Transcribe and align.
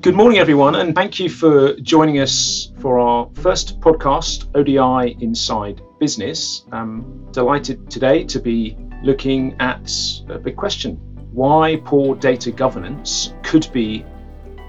Good 0.00 0.14
morning, 0.14 0.38
everyone, 0.38 0.76
and 0.76 0.94
thank 0.94 1.18
you 1.18 1.28
for 1.28 1.74
joining 1.80 2.20
us 2.20 2.70
for 2.78 3.00
our 3.00 3.28
first 3.34 3.80
podcast, 3.80 4.46
ODI 4.54 5.16
Inside 5.20 5.80
Business. 5.98 6.64
I'm 6.70 7.26
delighted 7.32 7.90
today 7.90 8.22
to 8.24 8.38
be 8.38 8.76
looking 9.02 9.56
at 9.58 9.92
a 10.28 10.38
big 10.38 10.54
question 10.54 10.94
why 11.32 11.80
poor 11.84 12.14
data 12.14 12.52
governance 12.52 13.34
could 13.42 13.68
be 13.72 14.04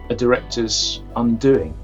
a 0.10 0.16
director's 0.16 1.04
undoing. 1.16 1.78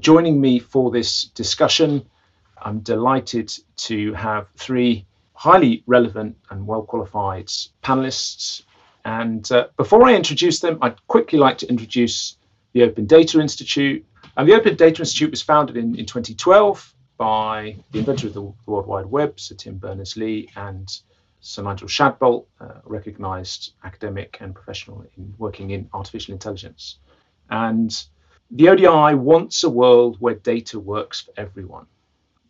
Joining 0.00 0.40
me 0.40 0.60
for 0.60 0.90
this 0.90 1.24
discussion, 1.24 2.08
I'm 2.56 2.80
delighted 2.80 3.52
to 3.88 4.14
have 4.14 4.48
three 4.56 5.06
highly 5.34 5.84
relevant 5.86 6.38
and 6.48 6.66
well 6.66 6.82
qualified 6.82 7.48
panelists 7.82 8.62
and 9.08 9.50
uh, 9.50 9.68
before 9.78 10.06
I 10.06 10.14
introduce 10.14 10.60
them, 10.60 10.76
I'd 10.82 11.06
quickly 11.06 11.38
like 11.38 11.56
to 11.58 11.66
introduce 11.66 12.36
the 12.74 12.82
Open 12.82 13.06
Data 13.06 13.40
Institute. 13.40 14.04
And 14.36 14.46
the 14.46 14.52
Open 14.52 14.76
Data 14.76 15.00
Institute 15.00 15.30
was 15.30 15.40
founded 15.40 15.78
in, 15.78 15.94
in 15.94 16.04
2012 16.04 16.94
by 17.16 17.76
the 17.90 18.00
inventor 18.00 18.26
of 18.26 18.34
the 18.34 18.42
World 18.66 18.86
Wide 18.86 19.06
Web, 19.06 19.40
Sir 19.40 19.54
Tim 19.54 19.78
Berners-Lee, 19.78 20.50
and 20.56 20.86
Sir 21.40 21.62
Nigel 21.62 21.88
Shadbolt, 21.88 22.44
a 22.60 22.82
recognized 22.84 23.72
academic 23.82 24.36
and 24.40 24.54
professional 24.54 25.06
in 25.16 25.34
working 25.38 25.70
in 25.70 25.88
artificial 25.94 26.34
intelligence. 26.34 26.98
And 27.48 27.90
the 28.50 28.68
ODI 28.68 29.14
wants 29.14 29.64
a 29.64 29.70
world 29.70 30.18
where 30.20 30.34
data 30.34 30.78
works 30.78 31.22
for 31.22 31.32
everyone 31.38 31.86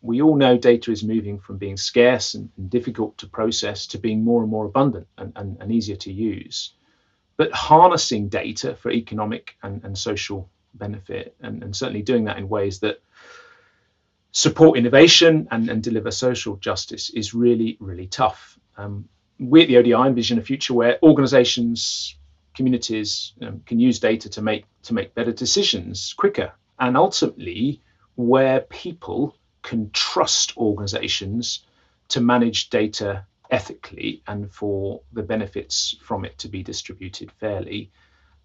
we 0.03 0.23
all 0.23 0.37
know 0.37 0.57
data 0.57 0.91
is 0.91 1.03
moving 1.03 1.39
from 1.39 1.59
being 1.59 1.77
scarce 1.77 2.35
and, 2.35 2.51
and 2.57 2.71
difficult 2.71 3.19
to 3.19 3.27
process 3.27 3.87
to 3.89 3.99
being 3.99 4.23
more 4.23 4.43
and 4.43 4.51
more 4.51 4.67
abundant 4.67 5.07
and, 5.19 5.33
and, 5.37 5.57
and, 5.61 5.73
easier 5.73 5.97
to 5.97 6.13
use. 6.13 6.73
But 7.37 7.53
harnessing 7.53 8.29
data 8.29 8.77
for 8.77 8.91
economic 8.91 9.57
and, 9.63 9.97
social 9.97 10.49
benefit, 10.75 11.35
and, 11.41 11.75
certainly 11.75 12.03
doing 12.03 12.25
that 12.25 12.39
in 12.39 12.49
ways 12.49 12.81
that 12.81 13.01
support 14.33 14.79
innovation 14.79 15.49
and, 15.51 15.69
and 15.69 15.83
deliver 15.83 16.11
social 16.11 16.57
justice, 16.57 17.11
is 17.11 17.35
really, 17.35 17.77
really 17.81 18.07
tough. 18.07 18.59
Um, 18.77 19.09
we 19.39 19.63
at 19.63 19.69
the 19.69 19.77
ODI 19.77 20.09
envision 20.09 20.39
a 20.39 20.43
future 20.43 20.75
where 20.75 20.99
organizations, 21.03 22.17
communities 22.55 23.33
um, 23.43 23.63
can 23.67 23.79
use 23.79 24.01
data 24.01 24.29
to 24.29 24.43
make 24.43 24.65
to 24.83 24.95
make 24.95 25.15
better 25.15 25.33
decisions 25.33 26.13
quicker, 26.13 26.53
and 26.79 26.97
ultimately 26.97 27.81
where 28.17 28.61
people 28.61 29.38
can 29.63 29.91
trust 29.93 30.57
organizations 30.57 31.65
to 32.09 32.21
manage 32.21 32.71
data 32.71 33.25
ethically 33.51 34.23
and 34.27 34.53
for 34.53 35.01
the 35.13 35.23
benefits 35.23 35.97
from 36.03 36.25
it 36.25 36.37
to 36.39 36.49
be 36.49 36.63
distributed 36.63 37.31
fairly. 37.33 37.91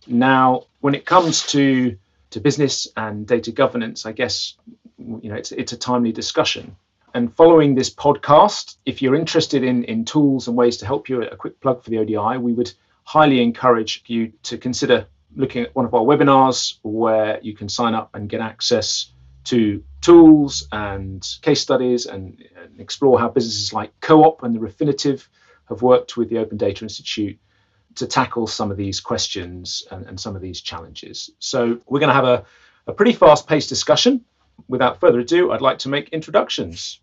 Now, 0.08 0.64
when 0.82 0.96
it 0.96 1.06
comes 1.06 1.44
to 1.48 1.98
to 2.32 2.40
business 2.40 2.88
and 2.98 3.28
data 3.28 3.52
governance, 3.52 4.06
I 4.06 4.12
guess 4.12 4.56
you 4.98 5.30
know 5.30 5.36
it's 5.36 5.52
it's 5.52 5.74
a 5.74 5.78
timely 5.78 6.12
discussion. 6.12 6.76
And 7.14 7.34
following 7.36 7.76
this 7.76 7.94
podcast, 7.94 8.78
if 8.86 9.02
you're 9.02 9.16
interested 9.16 9.64
in 9.64 9.84
in 9.84 10.04
tools 10.06 10.48
and 10.48 10.58
ways 10.58 10.78
to 10.78 10.86
help 10.86 11.10
you, 11.10 11.22
a 11.24 11.36
quick 11.36 11.60
plug 11.60 11.84
for 11.84 11.90
the 11.90 12.00
ODI, 12.00 12.38
we 12.40 12.54
would 12.54 12.74
highly 13.04 13.42
encourage 13.42 14.04
you 14.08 14.32
to 14.44 14.58
consider 14.58 15.06
looking 15.36 15.64
at 15.64 15.76
one 15.76 15.86
of 15.86 15.94
our 15.94 16.02
webinars 16.02 16.78
where 16.84 17.40
you 17.42 17.54
can 17.54 17.70
sign 17.70 17.94
up 17.94 18.10
and 18.14 18.30
get 18.30 18.42
access 18.42 19.13
to 19.46 19.84
tools 20.02 20.68
and 20.72 21.26
case 21.42 21.62
studies 21.62 22.06
and, 22.06 22.44
and, 22.62 22.80
explore 22.80 23.20
how 23.20 23.30
businesses 23.30 23.74
like 23.74 23.92
Co-op 24.02 24.44
and 24.44 24.54
the 24.54 24.60
Refinitiv 24.60 25.28
have 25.70 25.82
worked 25.82 26.18
with 26.18 26.30
the 26.30 26.40
Open 26.40 26.58
Data 26.58 26.84
Institute 26.84 27.40
to 27.96 28.08
tackle 28.08 28.48
some 28.48 28.72
of 28.72 28.78
these 28.78 29.00
questions 29.00 29.84
and, 29.92 30.06
and 30.06 30.20
some 30.20 30.36
of 30.36 30.42
these 30.42 30.62
challenges. 30.62 31.30
So 31.40 31.80
we're 31.86 32.00
going 32.00 32.10
to 32.10 32.16
have 32.16 32.26
a, 32.26 32.46
a 32.88 32.94
pretty 32.94 33.14
fast-paced 33.14 33.70
discussion. 33.70 34.26
Without 34.68 35.00
further 35.00 35.20
ado, 35.20 35.52
I'd 35.52 35.62
like 35.62 35.80
to 35.80 35.90
make 35.90 36.10
introductions. 36.10 37.00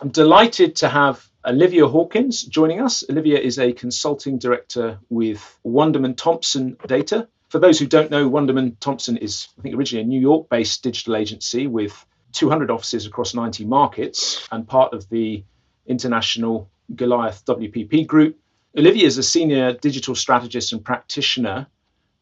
I'm 0.00 0.10
delighted 0.10 0.76
to 0.76 0.88
have 0.88 1.26
Olivia 1.44 1.86
Hawkins 1.86 2.42
joining 2.42 2.80
us. 2.80 3.04
Olivia 3.08 3.38
is 3.38 3.58
a 3.58 3.72
consulting 3.72 4.38
director 4.38 4.98
with 5.08 5.58
Wunderman 5.64 6.16
Thompson 6.16 6.76
Data, 6.86 7.28
for 7.54 7.60
those 7.60 7.78
who 7.78 7.86
don't 7.86 8.10
know, 8.10 8.28
Wunderman 8.28 8.76
Thompson 8.80 9.16
is, 9.16 9.46
I 9.56 9.62
think, 9.62 9.76
originally 9.76 10.02
a 10.02 10.08
New 10.08 10.20
York 10.20 10.48
based 10.48 10.82
digital 10.82 11.14
agency 11.14 11.68
with 11.68 12.04
200 12.32 12.68
offices 12.68 13.06
across 13.06 13.32
90 13.32 13.64
markets 13.64 14.48
and 14.50 14.66
part 14.66 14.92
of 14.92 15.08
the 15.08 15.44
international 15.86 16.68
Goliath 16.96 17.44
WPP 17.46 18.08
group. 18.08 18.40
Olivia 18.76 19.06
is 19.06 19.18
a 19.18 19.22
senior 19.22 19.72
digital 19.72 20.16
strategist 20.16 20.72
and 20.72 20.84
practitioner 20.84 21.68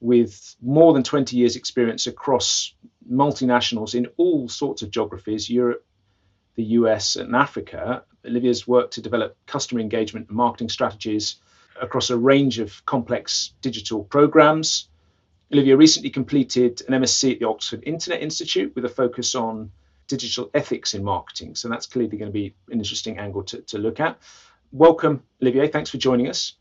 with 0.00 0.54
more 0.60 0.92
than 0.92 1.02
20 1.02 1.34
years' 1.34 1.56
experience 1.56 2.06
across 2.06 2.74
multinationals 3.10 3.94
in 3.94 4.08
all 4.18 4.50
sorts 4.50 4.82
of 4.82 4.90
geographies 4.90 5.48
Europe, 5.48 5.82
the 6.56 6.64
US, 6.76 7.16
and 7.16 7.34
Africa. 7.34 8.04
Olivia's 8.26 8.68
worked 8.68 8.92
to 8.92 9.00
develop 9.00 9.38
customer 9.46 9.80
engagement 9.80 10.28
and 10.28 10.36
marketing 10.36 10.68
strategies 10.68 11.36
across 11.80 12.10
a 12.10 12.18
range 12.18 12.58
of 12.58 12.84
complex 12.84 13.54
digital 13.62 14.04
programs 14.04 14.90
Olivia 15.52 15.76
recently 15.76 16.10
completed 16.10 16.82
an 16.88 16.94
MSc 16.94 17.32
at 17.32 17.38
the 17.38 17.48
Oxford 17.48 17.82
Internet 17.84 18.22
Institute 18.22 18.74
with 18.74 18.84
a 18.84 18.88
focus 18.88 19.34
on 19.34 19.70
digital 20.08 20.50
ethics 20.54 20.94
in 20.94 21.04
marketing. 21.04 21.54
So 21.54 21.68
that's 21.68 21.86
clearly 21.86 22.16
going 22.16 22.30
to 22.30 22.32
be 22.32 22.54
an 22.70 22.78
interesting 22.78 23.18
angle 23.18 23.42
to, 23.44 23.60
to 23.62 23.78
look 23.78 24.00
at. 24.00 24.18
Welcome, 24.72 25.22
Olivia. 25.42 25.68
Thanks 25.68 25.90
for 25.90 25.98
joining 25.98 26.28
us. 26.28 26.54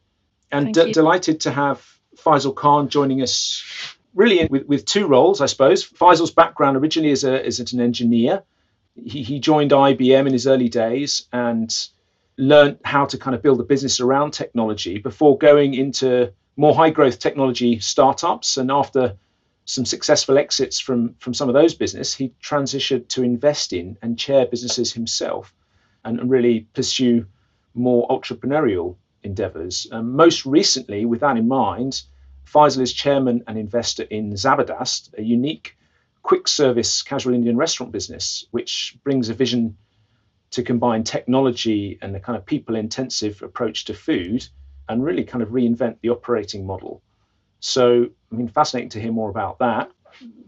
And 0.51 0.73
d- 0.73 0.91
delighted 0.91 1.41
to 1.41 1.51
have 1.51 1.85
Faisal 2.17 2.53
Khan 2.53 2.89
joining 2.89 3.21
us 3.21 3.63
really 4.13 4.45
with, 4.47 4.65
with 4.67 4.85
two 4.85 5.07
roles, 5.07 5.39
I 5.39 5.45
suppose. 5.45 5.87
Faisal's 5.87 6.31
background 6.31 6.75
originally 6.75 7.11
is, 7.11 7.23
a, 7.23 7.45
is 7.45 7.59
an 7.59 7.79
engineer. 7.79 8.43
He, 8.95 9.23
he 9.23 9.39
joined 9.39 9.71
IBM 9.71 10.27
in 10.27 10.33
his 10.33 10.47
early 10.47 10.67
days 10.67 11.27
and 11.31 11.73
learned 12.37 12.79
how 12.83 13.05
to 13.05 13.17
kind 13.17 13.35
of 13.35 13.41
build 13.41 13.61
a 13.61 13.63
business 13.63 14.01
around 14.01 14.31
technology 14.31 14.97
before 14.97 15.37
going 15.37 15.73
into 15.73 16.33
more 16.61 16.75
high 16.75 16.91
growth 16.91 17.17
technology 17.17 17.79
startups. 17.79 18.57
And 18.57 18.69
after 18.69 19.17
some 19.65 19.83
successful 19.83 20.37
exits 20.37 20.79
from, 20.79 21.15
from 21.17 21.33
some 21.33 21.49
of 21.49 21.55
those 21.55 21.73
businesses, 21.73 22.13
he 22.13 22.35
transitioned 22.39 23.07
to 23.09 23.23
invest 23.23 23.73
in 23.73 23.97
and 24.03 24.19
chair 24.19 24.45
businesses 24.45 24.93
himself 24.93 25.55
and, 26.05 26.29
really 26.29 26.67
pursue 26.73 27.25
more 27.73 28.07
entrepreneurial 28.09 28.95
endeavors. 29.23 29.87
Um, 29.91 30.15
most 30.15 30.45
recently, 30.45 31.05
with 31.05 31.21
that 31.21 31.35
in 31.35 31.47
mind, 31.47 32.03
Faisal 32.45 32.81
is 32.81 32.93
chairman 32.93 33.43
and 33.47 33.57
investor 33.57 34.03
in 34.03 34.33
Zabardast, 34.33 35.17
a 35.17 35.23
unique 35.23 35.75
quick 36.21 36.47
service 36.47 37.01
casual 37.01 37.33
Indian 37.33 37.57
restaurant 37.57 37.91
business, 37.91 38.45
which 38.51 38.97
brings 39.03 39.29
a 39.29 39.33
vision 39.33 39.77
to 40.51 40.61
combine 40.61 41.03
technology 41.03 41.97
and 42.03 42.13
the 42.13 42.19
kind 42.19 42.37
of 42.37 42.45
people 42.45 42.75
intensive 42.75 43.41
approach 43.41 43.85
to 43.85 43.95
food 43.95 44.47
and 44.91 45.03
really 45.03 45.23
kind 45.23 45.41
of 45.41 45.49
reinvent 45.49 45.97
the 46.01 46.09
operating 46.09 46.65
model. 46.65 47.01
So, 47.61 48.07
I 48.31 48.35
mean, 48.35 48.49
fascinating 48.49 48.89
to 48.89 49.01
hear 49.01 49.11
more 49.11 49.29
about 49.29 49.59
that. 49.59 49.89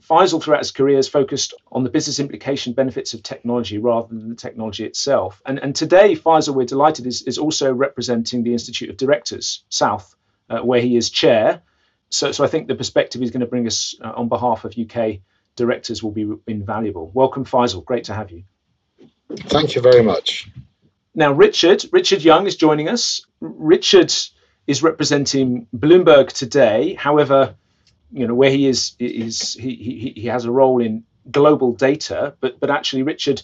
Faisal, 0.02 0.44
throughout 0.44 0.60
his 0.60 0.72
career, 0.72 0.98
has 0.98 1.08
focused 1.08 1.54
on 1.72 1.84
the 1.84 1.90
business 1.90 2.20
implication 2.20 2.74
benefits 2.74 3.14
of 3.14 3.24
technology 3.24 3.78
rather 3.78 4.10
than 4.10 4.30
the 4.30 4.36
technology 4.36 4.84
itself. 4.84 5.42
And, 5.46 5.60
and 5.60 5.74
today, 5.74 6.16
Faisal, 6.16 6.56
we're 6.56 6.66
delighted, 6.66 7.08
is, 7.08 7.22
is 7.22 7.38
also 7.38 7.74
representing 7.74 8.44
the 8.44 8.52
Institute 8.52 8.90
of 8.90 8.98
Directors, 8.98 9.64
South, 9.70 10.14
uh, 10.50 10.60
where 10.60 10.82
he 10.82 10.98
is 10.98 11.10
chair. 11.10 11.62
So, 12.10 12.34
so 12.34 12.44
I 12.44 12.48
think 12.48 12.68
the 12.68 12.76
perspective 12.76 13.22
he's 13.22 13.32
going 13.32 13.42
to 13.42 13.48
bring 13.48 13.66
us 13.66 13.96
uh, 14.04 14.12
on 14.14 14.28
behalf 14.28 14.66
of 14.66 14.76
UK 14.78 15.20
directors 15.56 16.04
will 16.04 16.12
be 16.12 16.30
invaluable. 16.48 17.10
Welcome, 17.14 17.46
Faisal. 17.46 17.86
Great 17.86 18.06
to 18.06 18.14
have 18.14 18.30
you. 18.32 18.44
Thank 19.48 19.76
you 19.76 19.82
very 19.82 20.04
much. 20.04 20.50
Now, 21.16 21.32
Richard, 21.32 21.86
Richard 21.92 22.24
Young 22.24 22.48
is 22.48 22.56
joining 22.56 22.90
us. 22.90 23.26
Richard 23.40 24.14
is 24.68 24.84
representing 24.84 25.68
Bloomberg 25.76 26.32
today. 26.32 26.94
However, 26.94 27.56
you 28.12 28.28
know 28.28 28.36
where 28.36 28.52
he 28.52 28.68
is 28.68 28.96
is 29.00 29.54
he, 29.54 29.76
he, 29.76 30.14
he 30.22 30.28
has 30.28 30.46
a 30.46 30.52
role 30.52 30.80
in 30.80 31.04
global 31.30 31.74
data, 31.74 32.36
but 32.40 32.60
but 32.60 32.70
actually 32.70 33.04
Richard 33.04 33.42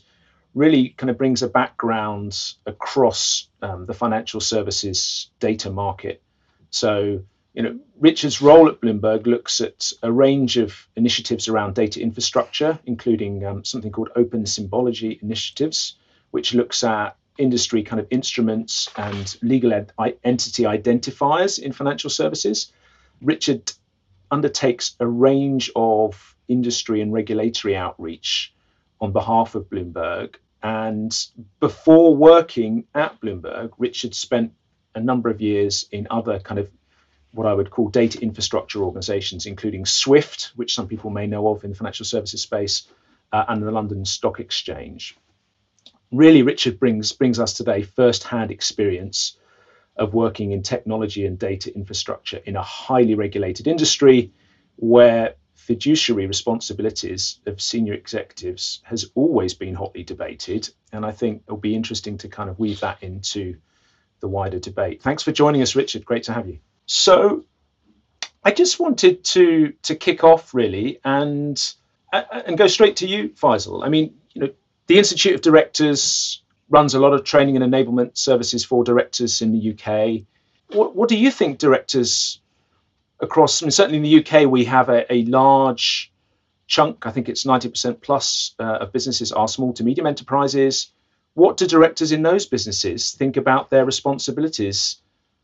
really 0.54 0.90
kind 0.90 1.10
of 1.10 1.18
brings 1.18 1.44
a 1.44 1.48
background 1.48 2.38
across 2.66 3.48
um, 3.62 3.86
the 3.86 3.94
financial 3.94 4.40
services 4.40 5.30
data 5.40 5.70
market. 5.72 6.22
So 6.70 7.24
you 7.54 7.64
know 7.64 7.80
Richard's 8.00 8.42
role 8.42 8.70
at 8.70 8.80
Bloomberg 8.80 9.26
looks 9.26 9.60
at 9.60 9.92
a 10.04 10.12
range 10.12 10.58
of 10.58 10.88
initiatives 10.96 11.48
around 11.48 11.76
data 11.76 12.00
infrastructure, 12.00 12.80
including 12.86 13.44
um, 13.46 13.66
something 13.66 13.92
called 13.92 14.10
Open 14.16 14.46
Symbology 14.46 15.20
initiatives, 15.22 15.96
which 16.32 16.54
looks 16.54 16.84
at 16.84 17.18
industry 17.40 17.82
kind 17.82 18.00
of 18.00 18.08
instruments 18.12 18.90
and 18.96 19.36
legal 19.42 19.74
ed- 19.74 19.92
entity 20.24 20.64
identifiers 20.64 21.58
in 21.58 21.72
financial 21.72 22.10
services. 22.10 22.72
Richard 23.22 23.72
undertakes 24.30 24.96
a 25.00 25.08
range 25.08 25.72
of 25.76 26.36
industry 26.48 27.02
and 27.02 27.12
regulatory 27.14 27.76
outreach 27.76 28.54
on 29.02 29.12
behalf 29.12 29.56
of 29.56 29.70
Bloomberg. 29.70 30.36
And 30.62 31.16
before 31.60 32.16
working 32.16 32.84
at 32.94 33.20
Bloomberg, 33.22 33.72
Richard 33.78 34.14
spent 34.14 34.54
a 34.94 35.00
number 35.00 35.30
of 35.30 35.42
years 35.42 35.88
in 35.92 36.08
other 36.12 36.40
kind 36.40 36.60
of 36.60 36.70
what 37.32 37.48
I 37.48 37.54
would 37.54 37.70
call 37.70 37.90
data 37.90 38.20
infrastructure 38.22 38.84
organizations, 38.84 39.46
including 39.46 39.86
SWIFT, 39.86 40.52
which 40.56 40.74
some 40.74 40.88
people 40.88 41.12
may 41.12 41.28
know 41.28 41.48
of 41.48 41.64
in 41.64 41.70
the 41.70 41.76
financial 41.76 42.06
services 42.06 42.42
space, 42.42 42.88
uh, 43.32 43.46
and 43.48 43.62
the 43.62 43.72
London 43.72 44.04
Stock 44.04 44.40
Exchange. 44.40 45.16
Really, 46.12 46.42
Richard 46.42 46.80
brings, 46.80 47.12
brings 47.12 47.40
us 47.40 47.54
today 47.54 47.84
first 47.84 48.24
hand 48.24 48.52
experience 48.52 49.38
of 49.96 50.14
working 50.14 50.52
in 50.52 50.64
technology 50.64 51.26
and 51.26 51.38
data 51.38 51.74
infrastructure 51.76 52.38
in 52.46 52.56
a 52.56 52.62
highly 52.62 53.16
regulated 53.16 53.68
industry 53.68 54.32
where 54.78 55.36
fiduciary 55.56 56.26
responsibilities 56.26 57.40
of 57.46 57.62
senior 57.62 57.94
executives 57.94 58.82
has 58.84 59.12
always 59.14 59.54
been 59.54 59.76
hotly 59.76 60.04
debated. 60.04 60.68
And 60.92 61.06
I 61.06 61.12
think 61.12 61.44
it'll 61.46 61.58
be 61.58 61.76
interesting 61.76 62.18
to 62.20 62.28
kind 62.28 62.50
of 62.50 62.58
weave 62.58 62.80
that 62.80 63.04
into 63.04 63.58
the 64.20 64.28
wider 64.28 64.60
debate. 64.60 65.04
Thanks 65.04 65.22
for 65.22 65.32
joining 65.32 65.62
us, 65.62 65.76
Richard. 65.76 66.06
Great 66.06 66.24
to 66.24 66.34
have 66.34 66.48
you. 66.48 66.60
So 66.86 67.46
I 68.44 68.52
just 68.52 68.80
wanted 68.80 69.24
to 69.26 69.74
to 69.84 69.96
kick 69.96 70.24
off 70.24 70.54
really 70.54 71.00
and 71.04 71.62
and 72.12 72.58
go 72.58 72.68
straight 72.68 72.96
to 72.98 73.08
you, 73.08 73.30
Faisal. 73.30 73.86
I 73.86 73.90
mean, 73.90 74.16
you 74.34 74.42
know, 74.42 74.50
the 74.90 74.98
Institute 74.98 75.36
of 75.36 75.42
Directors 75.42 76.42
runs 76.68 76.96
a 76.96 77.00
lot 77.00 77.14
of 77.14 77.24
training 77.24 77.56
and 77.56 77.74
enablement 77.74 78.18
services 78.18 78.66
for 78.66 78.84
directors 78.84 79.40
in 79.40 79.52
the 79.52 79.72
UK. 79.72 80.24
What, 80.76 80.96
what 80.96 81.10
do 81.10 81.16
you 81.16 81.30
think 81.30 81.60
directors 81.60 82.42
across, 83.20 83.62
I 83.62 83.68
mean, 83.68 83.72
certainly 83.72 83.98
in 83.98 84.04
the 84.04 84.26
UK, 84.26 84.50
we 84.50 84.66
have 84.66 84.90
a, 84.90 85.12
a 85.14 85.26
large 85.26 86.12
chunk, 86.66 87.06
I 87.06 87.12
think 87.12 87.30
it's 87.30 87.44
90% 87.44 88.02
plus 88.02 88.56
uh, 88.60 88.64
of 88.64 88.92
businesses 88.92 89.32
are 89.32 89.48
small 89.48 89.74
to 89.74 89.84
medium 89.84 90.08
enterprises. 90.08 90.88
What 91.36 91.58
do 91.58 91.68
directors 91.68 92.12
in 92.12 92.24
those 92.24 92.48
businesses 92.48 93.12
think 93.12 93.38
about 93.38 93.70
their 93.70 93.86
responsibilities 93.86 94.98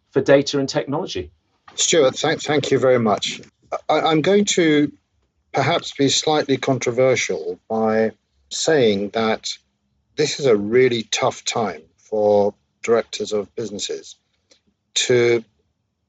for 0.09 0.21
data 0.21 0.57
and 0.57 0.67
technology? 0.67 1.29
Stuart, 1.75 2.15
thank, 2.15 2.41
thank 2.41 2.71
you 2.71 2.79
very 2.79 2.99
much. 2.99 3.41
I, 3.87 4.01
I'm 4.01 4.21
going 4.21 4.45
to 4.45 4.91
perhaps 5.53 5.93
be 5.93 6.09
slightly 6.09 6.57
controversial 6.57 7.59
by 7.69 8.11
saying 8.49 9.09
that 9.09 9.57
this 10.15 10.39
is 10.39 10.45
a 10.45 10.55
really 10.55 11.03
tough 11.03 11.43
time 11.43 11.81
for 11.97 12.53
directors 12.83 13.33
of 13.33 13.53
businesses 13.55 14.15
to 14.93 15.43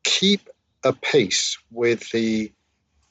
keep 0.03 0.49
a 0.85 0.93
pace 0.93 1.59
with 1.71 2.11
the 2.11 2.53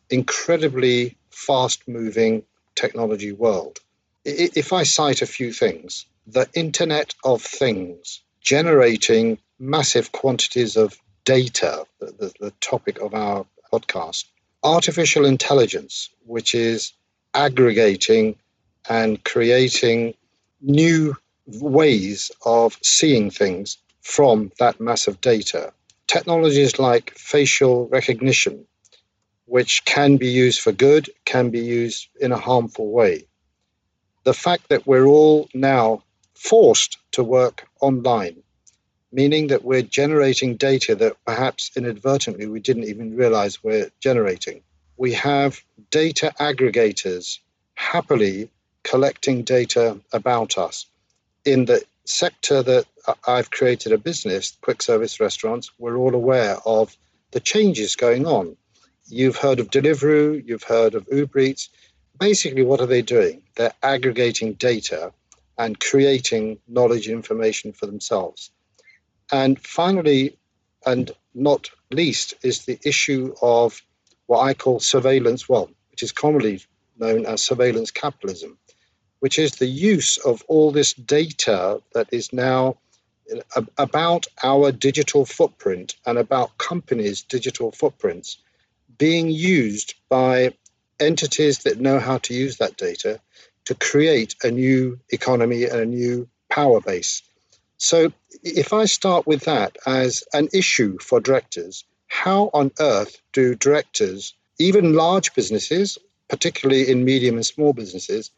incredibly 0.09 1.17
fast 1.29 1.87
moving 1.87 2.43
technology 2.75 3.31
world. 3.31 3.79
If 4.23 4.71
I 4.73 4.83
cite 4.83 5.21
a 5.21 5.27
few 5.27 5.51
things, 5.51 6.05
the 6.27 6.47
Internet 6.53 7.13
of 7.23 7.41
Things 7.41 8.21
generating 8.41 9.37
massive 9.59 10.11
quantities 10.11 10.77
of 10.77 10.97
data, 11.25 11.85
the, 11.99 12.05
the, 12.05 12.33
the 12.39 12.51
topic 12.61 12.99
of 12.99 13.13
our 13.13 13.45
podcast, 13.71 14.25
artificial 14.63 15.25
intelligence, 15.25 16.09
which 16.25 16.55
is 16.55 16.93
aggregating 17.33 18.35
and 18.89 19.23
creating 19.23 20.13
new 20.61 21.15
ways 21.47 22.31
of 22.45 22.77
seeing 22.81 23.29
things 23.29 23.77
from 24.01 24.51
that 24.59 24.79
mass 24.79 25.07
of 25.07 25.21
data 25.21 25.73
technologies 26.07 26.79
like 26.79 27.11
facial 27.17 27.87
recognition, 27.87 28.65
which 29.45 29.85
can 29.85 30.17
be 30.17 30.27
used 30.27 30.61
for 30.61 30.71
good, 30.71 31.09
can 31.25 31.49
be 31.49 31.59
used 31.59 32.07
in 32.19 32.31
a 32.31 32.37
harmful 32.37 32.89
way. 32.91 33.27
The 34.23 34.33
fact 34.33 34.69
that 34.69 34.87
we're 34.87 35.05
all 35.05 35.49
now 35.53 36.03
forced 36.33 36.97
to 37.11 37.23
work 37.23 37.67
online, 37.79 38.43
meaning 39.11 39.47
that 39.47 39.63
we're 39.63 39.81
generating 39.81 40.57
data 40.57 40.95
that 40.95 41.17
perhaps 41.25 41.71
inadvertently 41.75 42.47
we 42.47 42.59
didn't 42.59 42.85
even 42.85 43.15
realize 43.15 43.63
we're 43.63 43.91
generating. 43.99 44.61
We 44.97 45.13
have 45.13 45.61
data 45.91 46.33
aggregators 46.39 47.39
happily 47.75 48.49
collecting 48.85 49.43
data 49.43 49.99
about 50.13 50.57
us 50.57 50.85
in 51.43 51.65
the 51.65 51.83
sector 52.05 52.61
that 52.63 52.85
I've 53.27 53.51
created 53.51 53.91
a 53.91 53.97
business, 53.97 54.55
quick 54.61 54.81
service 54.81 55.19
restaurants, 55.19 55.71
we're 55.79 55.97
all 55.97 56.13
aware 56.13 56.57
of 56.65 56.95
the 57.31 57.39
changes 57.39 57.95
going 57.95 58.25
on. 58.25 58.57
You've 59.07 59.37
heard 59.37 59.59
of 59.59 59.69
Deliveroo, 59.69 60.43
you've 60.45 60.63
heard 60.63 60.93
of 60.95 61.07
Uber 61.11 61.39
Eats. 61.39 61.69
Basically, 62.19 62.63
what 62.63 62.79
are 62.79 62.87
they 62.87 63.01
doing? 63.01 63.41
They're 63.55 63.73
aggregating 63.81 64.53
data 64.53 65.11
and 65.57 65.79
creating 65.79 66.59
knowledge 66.67 67.07
and 67.07 67.15
information 67.15 67.73
for 67.73 67.87
themselves. 67.87 68.51
And 69.31 69.59
finally, 69.59 70.37
and 70.85 71.11
not 71.33 71.69
least, 71.91 72.35
is 72.43 72.65
the 72.65 72.79
issue 72.83 73.33
of 73.41 73.81
what 74.27 74.41
I 74.41 74.53
call 74.53 74.79
surveillance, 74.79 75.49
well, 75.49 75.69
which 75.91 76.03
is 76.03 76.11
commonly 76.11 76.61
known 76.97 77.25
as 77.25 77.41
surveillance 77.43 77.91
capitalism 77.91 78.57
which 79.25 79.39
is 79.39 79.53
the 79.53 79.65
use 79.65 80.17
of 80.17 80.43
all 80.47 80.71
this 80.71 80.93
data 80.93 81.81
that 81.95 82.07
is 82.11 82.31
now 82.31 82.77
uh, 83.55 83.63
about 83.75 84.27
our 84.43 84.71
digital 84.71 85.25
footprint 85.25 85.95
and 86.05 86.19
about 86.19 86.55
companies' 86.59 87.23
digital 87.23 87.71
footprints 87.71 88.37
being 88.99 89.27
used 89.31 89.95
by 90.09 90.53
entities 90.99 91.63
that 91.63 91.79
know 91.79 91.97
how 91.97 92.19
to 92.19 92.35
use 92.35 92.57
that 92.57 92.77
data 92.77 93.19
to 93.63 93.73
create 93.73 94.35
a 94.43 94.51
new 94.51 94.99
economy 95.09 95.63
and 95.63 95.79
a 95.79 95.87
new 95.87 96.29
power 96.47 96.79
base. 96.79 97.23
So, 97.77 98.13
if 98.43 98.73
I 98.73 98.85
start 98.85 99.25
with 99.25 99.45
that 99.45 99.75
as 99.87 100.23
an 100.33 100.49
issue 100.53 100.99
for 100.99 101.19
directors, 101.19 101.83
how 102.05 102.51
on 102.53 102.69
earth 102.79 103.17
do 103.33 103.55
directors, 103.55 104.35
even 104.59 104.93
large 104.93 105.33
businesses, 105.33 105.97
particularly 106.27 106.91
in 106.91 107.03
medium 107.03 107.37
and 107.37 107.45
small 107.45 107.73
businesses, 107.73 108.29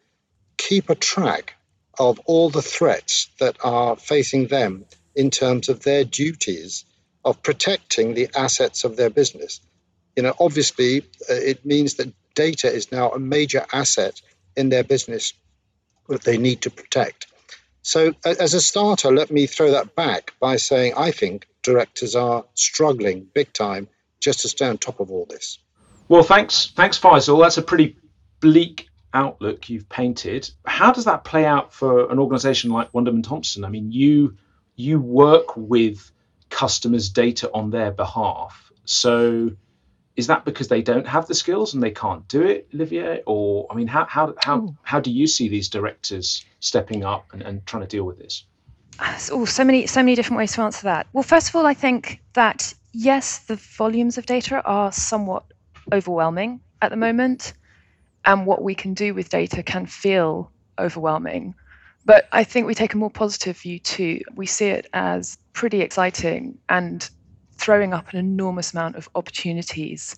keep 0.58 0.90
a 0.90 0.96
track 0.96 1.56
of 2.00 2.20
all 2.26 2.50
the 2.50 2.62
threats 2.62 3.30
that 3.40 3.58
are 3.64 3.96
facing 3.96 4.48
them 4.48 4.86
in 5.16 5.32
terms 5.32 5.70
of 5.70 5.84
their 5.84 6.04
duties 6.04 6.86
of 7.26 7.42
protecting 7.42 8.14
the 8.14 8.30
assets 8.36 8.84
of 8.84 8.96
their 8.96 9.10
business. 9.10 9.60
You 10.16 10.24
know, 10.24 10.34
obviously, 10.40 11.02
uh, 11.30 11.34
it 11.34 11.66
means 11.66 11.96
that 11.96 12.14
data 12.36 12.72
is 12.72 12.92
now 12.92 13.12
a 13.12 13.20
major 13.20 13.66
asset 13.72 14.22
in 14.56 14.70
their 14.70 14.84
business 14.84 15.34
that 16.08 16.24
they 16.24 16.38
need 16.38 16.62
to 16.62 16.70
protect. 16.70 17.28
So, 17.82 18.14
as 18.26 18.54
a 18.54 18.62
starter, 18.62 19.12
let 19.12 19.32
me 19.32 19.48
throw 19.48 19.72
that 19.72 19.96
back 19.96 20.34
by 20.40 20.58
saying 20.58 20.94
I 20.98 21.12
think 21.12 21.48
directors 21.64 22.16
are 22.16 22.46
struggling 22.54 23.28
big 23.34 23.54
time 23.54 23.88
just 24.20 24.42
to 24.42 24.50
stay 24.50 24.68
on 24.68 24.78
top 24.78 25.00
of 25.00 25.12
all 25.12 25.26
this. 25.26 25.60
Well, 26.10 26.24
thanks, 26.24 26.72
thanks, 26.76 27.00
Faisal. 27.00 27.42
That's 27.42 27.58
a 27.58 27.62
pretty 27.62 27.98
bleak 28.40 28.87
outlook 29.14 29.70
you've 29.70 29.88
painted. 29.90 30.50
How 30.66 30.92
does 30.92 31.06
that 31.06 31.24
play 31.24 31.46
out 31.46 31.74
for 31.74 32.12
an 32.12 32.20
organization 32.20 32.72
like 32.72 32.92
Wunderman 32.92 33.24
Thompson? 33.24 33.64
I 33.64 33.70
mean, 33.70 33.92
you 33.92 34.38
you 34.76 35.00
work 35.00 35.58
with 35.58 36.12
customers' 36.50 37.10
data 37.10 37.50
on 37.54 37.72
their 37.72 37.92
behalf. 37.92 38.72
So 38.86 39.52
is 40.16 40.28
that 40.28 40.46
because 40.46 40.68
they 40.68 40.82
don't 40.82 41.08
have 41.08 41.28
the 41.28 41.36
skills 41.36 41.74
and 41.74 41.82
they 41.82 41.92
can't 41.92 42.28
do 42.28 42.42
it, 42.42 42.68
Olivia? 42.74 43.22
Or 43.26 43.68
I 43.70 43.76
mean, 43.76 43.88
how 43.88 44.06
how 44.06 44.34
how, 44.42 44.76
how 44.84 45.00
do 45.00 45.12
you 45.12 45.28
see 45.28 45.48
these 45.48 45.70
directors 45.70 46.46
stepping 46.60 47.04
up 47.04 47.34
and, 47.34 47.42
and 47.42 47.66
trying 47.66 47.84
to 47.84 47.88
deal 47.88 48.04
with 48.04 48.20
this? 48.20 48.46
Oh, 49.32 49.46
so 49.46 49.64
many 49.64 49.88
so 49.88 50.02
many 50.02 50.16
different 50.16 50.38
ways 50.38 50.54
to 50.54 50.62
answer 50.62 50.84
that. 50.84 51.08
Well, 51.14 51.24
first 51.24 51.50
of 51.50 51.56
all, 51.56 51.66
I 51.66 51.74
think 51.74 52.22
that 52.34 52.74
yes, 52.94 53.40
the 53.40 53.56
volumes 53.56 54.18
of 54.18 54.26
data 54.26 54.62
are 54.64 54.92
somewhat 54.92 55.44
overwhelming 55.94 56.62
at 56.82 56.90
the 56.90 56.98
moment 56.98 57.54
and 58.28 58.46
what 58.46 58.62
we 58.62 58.76
can 58.76 58.94
do 58.94 59.14
with 59.14 59.30
data 59.30 59.64
can 59.64 59.86
feel 59.86 60.52
overwhelming. 60.78 61.56
But 62.06 62.28
I 62.32 62.44
think 62.44 62.68
we 62.68 62.76
take 62.76 62.94
a 62.94 62.98
more 62.98 63.10
positive 63.10 63.58
view 63.58 63.80
too. 63.80 64.22
We 64.36 64.46
see 64.46 64.68
it 64.68 64.88
as 64.94 65.38
pretty 65.54 65.82
exciting 65.82 66.58
and 66.70 67.10
throwing 67.54 67.94
up 67.94 68.12
an 68.12 68.20
enormous 68.20 68.74
amount 68.74 68.98
of 68.98 69.10
opportunities. 69.16 70.16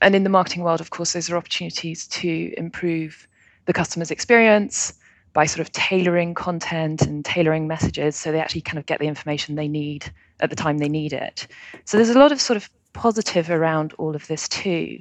And 0.00 0.14
in 0.14 0.22
the 0.22 0.30
marketing 0.30 0.62
world, 0.62 0.80
of 0.80 0.90
course, 0.90 1.12
those 1.12 1.28
are 1.28 1.36
opportunities 1.36 2.06
to 2.06 2.54
improve 2.56 3.26
the 3.66 3.72
customer's 3.72 4.10
experience 4.10 4.94
by 5.32 5.44
sort 5.44 5.60
of 5.60 5.72
tailoring 5.72 6.34
content 6.34 7.02
and 7.02 7.24
tailoring 7.24 7.68
messages 7.68 8.16
so 8.16 8.32
they 8.32 8.40
actually 8.40 8.62
kind 8.62 8.78
of 8.78 8.86
get 8.86 8.98
the 8.98 9.06
information 9.06 9.54
they 9.54 9.68
need 9.68 10.10
at 10.40 10.50
the 10.50 10.56
time 10.56 10.78
they 10.78 10.88
need 10.88 11.12
it. 11.12 11.46
So 11.84 11.96
there's 11.96 12.10
a 12.10 12.18
lot 12.18 12.32
of 12.32 12.40
sort 12.40 12.56
of 12.56 12.70
positive 12.92 13.50
around 13.50 13.92
all 13.94 14.16
of 14.16 14.26
this 14.28 14.48
too. 14.48 15.00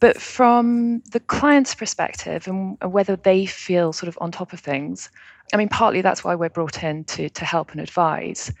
But 0.00 0.20
from 0.20 1.02
the 1.10 1.20
client's 1.20 1.74
perspective 1.74 2.46
and 2.46 2.78
whether 2.80 3.16
they 3.16 3.46
feel 3.46 3.92
sort 3.92 4.08
of 4.08 4.18
on 4.20 4.30
top 4.30 4.52
of 4.52 4.60
things, 4.60 5.10
I 5.52 5.56
mean, 5.56 5.68
partly 5.68 6.02
that's 6.02 6.22
why 6.22 6.34
we're 6.34 6.50
brought 6.50 6.82
in 6.82 7.04
to, 7.04 7.28
to 7.28 7.44
help 7.44 7.72
and 7.72 7.80
advise. 7.80 8.52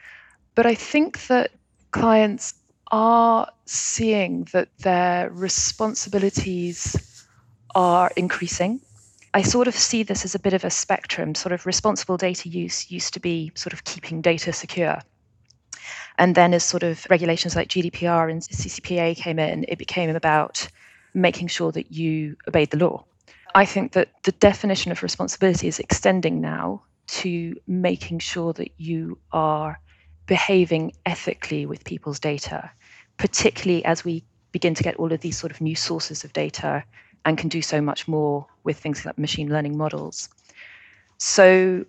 But 0.54 0.66
I 0.66 0.74
think 0.74 1.26
that 1.28 1.52
clients 1.92 2.54
are 2.90 3.48
seeing 3.66 4.48
that 4.52 4.68
their 4.78 5.30
responsibilities 5.30 7.26
are 7.74 8.10
increasing. 8.16 8.80
I 9.34 9.42
sort 9.42 9.68
of 9.68 9.74
see 9.74 10.02
this 10.02 10.24
as 10.24 10.34
a 10.34 10.38
bit 10.38 10.54
of 10.54 10.64
a 10.64 10.70
spectrum. 10.70 11.34
Sort 11.34 11.52
of 11.52 11.66
responsible 11.66 12.16
data 12.16 12.48
use 12.48 12.90
used 12.90 13.14
to 13.14 13.20
be 13.20 13.52
sort 13.54 13.72
of 13.72 13.84
keeping 13.84 14.22
data 14.22 14.52
secure. 14.52 14.98
And 16.16 16.34
then 16.34 16.52
as 16.54 16.64
sort 16.64 16.82
of 16.82 17.06
regulations 17.08 17.54
like 17.54 17.68
GDPR 17.68 18.30
and 18.30 18.42
CCPA 18.42 19.16
came 19.16 19.38
in, 19.38 19.64
it 19.68 19.78
became 19.78 20.10
about 20.16 20.66
making 21.14 21.48
sure 21.48 21.72
that 21.72 21.92
you 21.92 22.36
obeyed 22.46 22.70
the 22.70 22.78
law. 22.78 23.04
I 23.54 23.64
think 23.64 23.92
that 23.92 24.10
the 24.24 24.32
definition 24.32 24.92
of 24.92 25.02
responsibility 25.02 25.68
is 25.68 25.78
extending 25.78 26.40
now 26.40 26.82
to 27.08 27.56
making 27.66 28.18
sure 28.18 28.52
that 28.52 28.70
you 28.76 29.18
are 29.32 29.80
behaving 30.26 30.92
ethically 31.06 31.64
with 31.64 31.84
people's 31.84 32.20
data, 32.20 32.70
particularly 33.16 33.84
as 33.84 34.04
we 34.04 34.22
begin 34.52 34.74
to 34.74 34.82
get 34.82 34.96
all 34.96 35.12
of 35.12 35.20
these 35.20 35.38
sort 35.38 35.50
of 35.50 35.60
new 35.60 35.74
sources 35.74 36.24
of 36.24 36.32
data 36.32 36.84
and 37.24 37.38
can 37.38 37.48
do 37.48 37.62
so 37.62 37.80
much 37.80 38.06
more 38.06 38.46
with 38.64 38.78
things 38.78 39.04
like 39.04 39.18
machine 39.18 39.48
learning 39.48 39.76
models. 39.76 40.28
So 41.16 41.84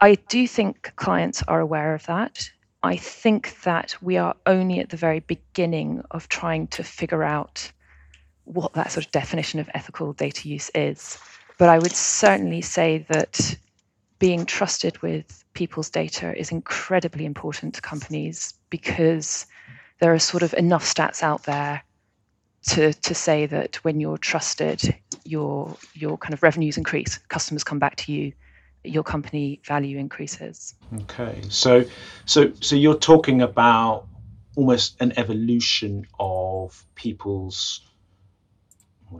I 0.00 0.14
do 0.14 0.48
think 0.48 0.92
clients 0.96 1.42
are 1.42 1.60
aware 1.60 1.94
of 1.94 2.04
that. 2.06 2.50
I 2.82 2.96
think 2.96 3.62
that 3.62 3.94
we 4.02 4.16
are 4.16 4.34
only 4.46 4.80
at 4.80 4.90
the 4.90 4.96
very 4.96 5.20
beginning 5.20 6.02
of 6.10 6.28
trying 6.28 6.66
to 6.68 6.82
figure 6.82 7.22
out 7.22 7.70
what 8.44 8.72
that 8.74 8.90
sort 8.90 9.06
of 9.06 9.12
definition 9.12 9.60
of 9.60 9.70
ethical 9.74 10.12
data 10.12 10.48
use 10.48 10.70
is. 10.74 11.18
But 11.58 11.68
I 11.68 11.78
would 11.78 11.94
certainly 11.94 12.60
say 12.60 13.06
that 13.08 13.56
being 14.18 14.46
trusted 14.46 15.00
with 15.02 15.44
people's 15.54 15.90
data 15.90 16.36
is 16.38 16.50
incredibly 16.50 17.24
important 17.24 17.74
to 17.74 17.80
companies 17.80 18.54
because 18.70 19.46
there 20.00 20.12
are 20.12 20.18
sort 20.18 20.42
of 20.42 20.54
enough 20.54 20.84
stats 20.84 21.22
out 21.22 21.44
there 21.44 21.82
to 22.68 22.92
to 22.92 23.14
say 23.14 23.46
that 23.46 23.76
when 23.84 24.00
you're 24.00 24.18
trusted, 24.18 24.94
your 25.24 25.76
your 25.94 26.16
kind 26.18 26.34
of 26.34 26.42
revenues 26.42 26.76
increase, 26.76 27.18
customers 27.28 27.64
come 27.64 27.78
back 27.78 27.96
to 27.96 28.12
you, 28.12 28.32
your 28.84 29.02
company 29.02 29.60
value 29.64 29.98
increases. 29.98 30.74
Okay, 31.02 31.40
so 31.48 31.84
so 32.24 32.52
so 32.60 32.76
you're 32.76 32.98
talking 32.98 33.42
about 33.42 34.06
almost 34.56 35.00
an 35.00 35.12
evolution 35.16 36.06
of 36.20 36.84
people's 36.94 37.80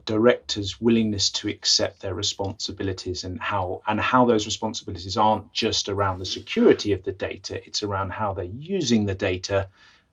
directors' 0.05 0.81
willingness 0.81 1.31
to 1.31 1.49
accept 1.49 2.01
their 2.01 2.15
responsibilities 2.15 3.25
and 3.25 3.41
how 3.41 3.83
and 3.87 4.01
how 4.01 4.25
those 4.25 4.47
responsibilities 4.47 5.17
aren't 5.17 5.53
just 5.53 5.89
around 5.89 6.19
the 6.19 6.25
security 6.25 6.93
of 6.93 7.03
the 7.03 7.13
data; 7.13 7.65
it's 7.67 7.83
around 7.83 8.11
how 8.11 8.33
they're 8.33 8.45
using 8.45 9.05
the 9.07 9.15
data. 9.15 9.69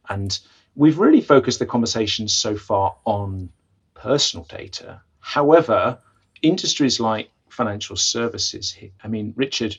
And 0.09 0.37
we've 0.75 0.99
really 0.99 1.21
focused 1.21 1.59
the 1.59 1.65
conversation 1.65 2.27
so 2.27 2.57
far 2.57 2.95
on 3.05 3.49
personal 3.93 4.45
data. 4.45 5.01
However, 5.19 5.99
industries 6.41 6.99
like 6.99 7.29
financial 7.49 7.95
services, 7.95 8.75
I 9.03 9.07
mean, 9.07 9.33
Richard, 9.35 9.77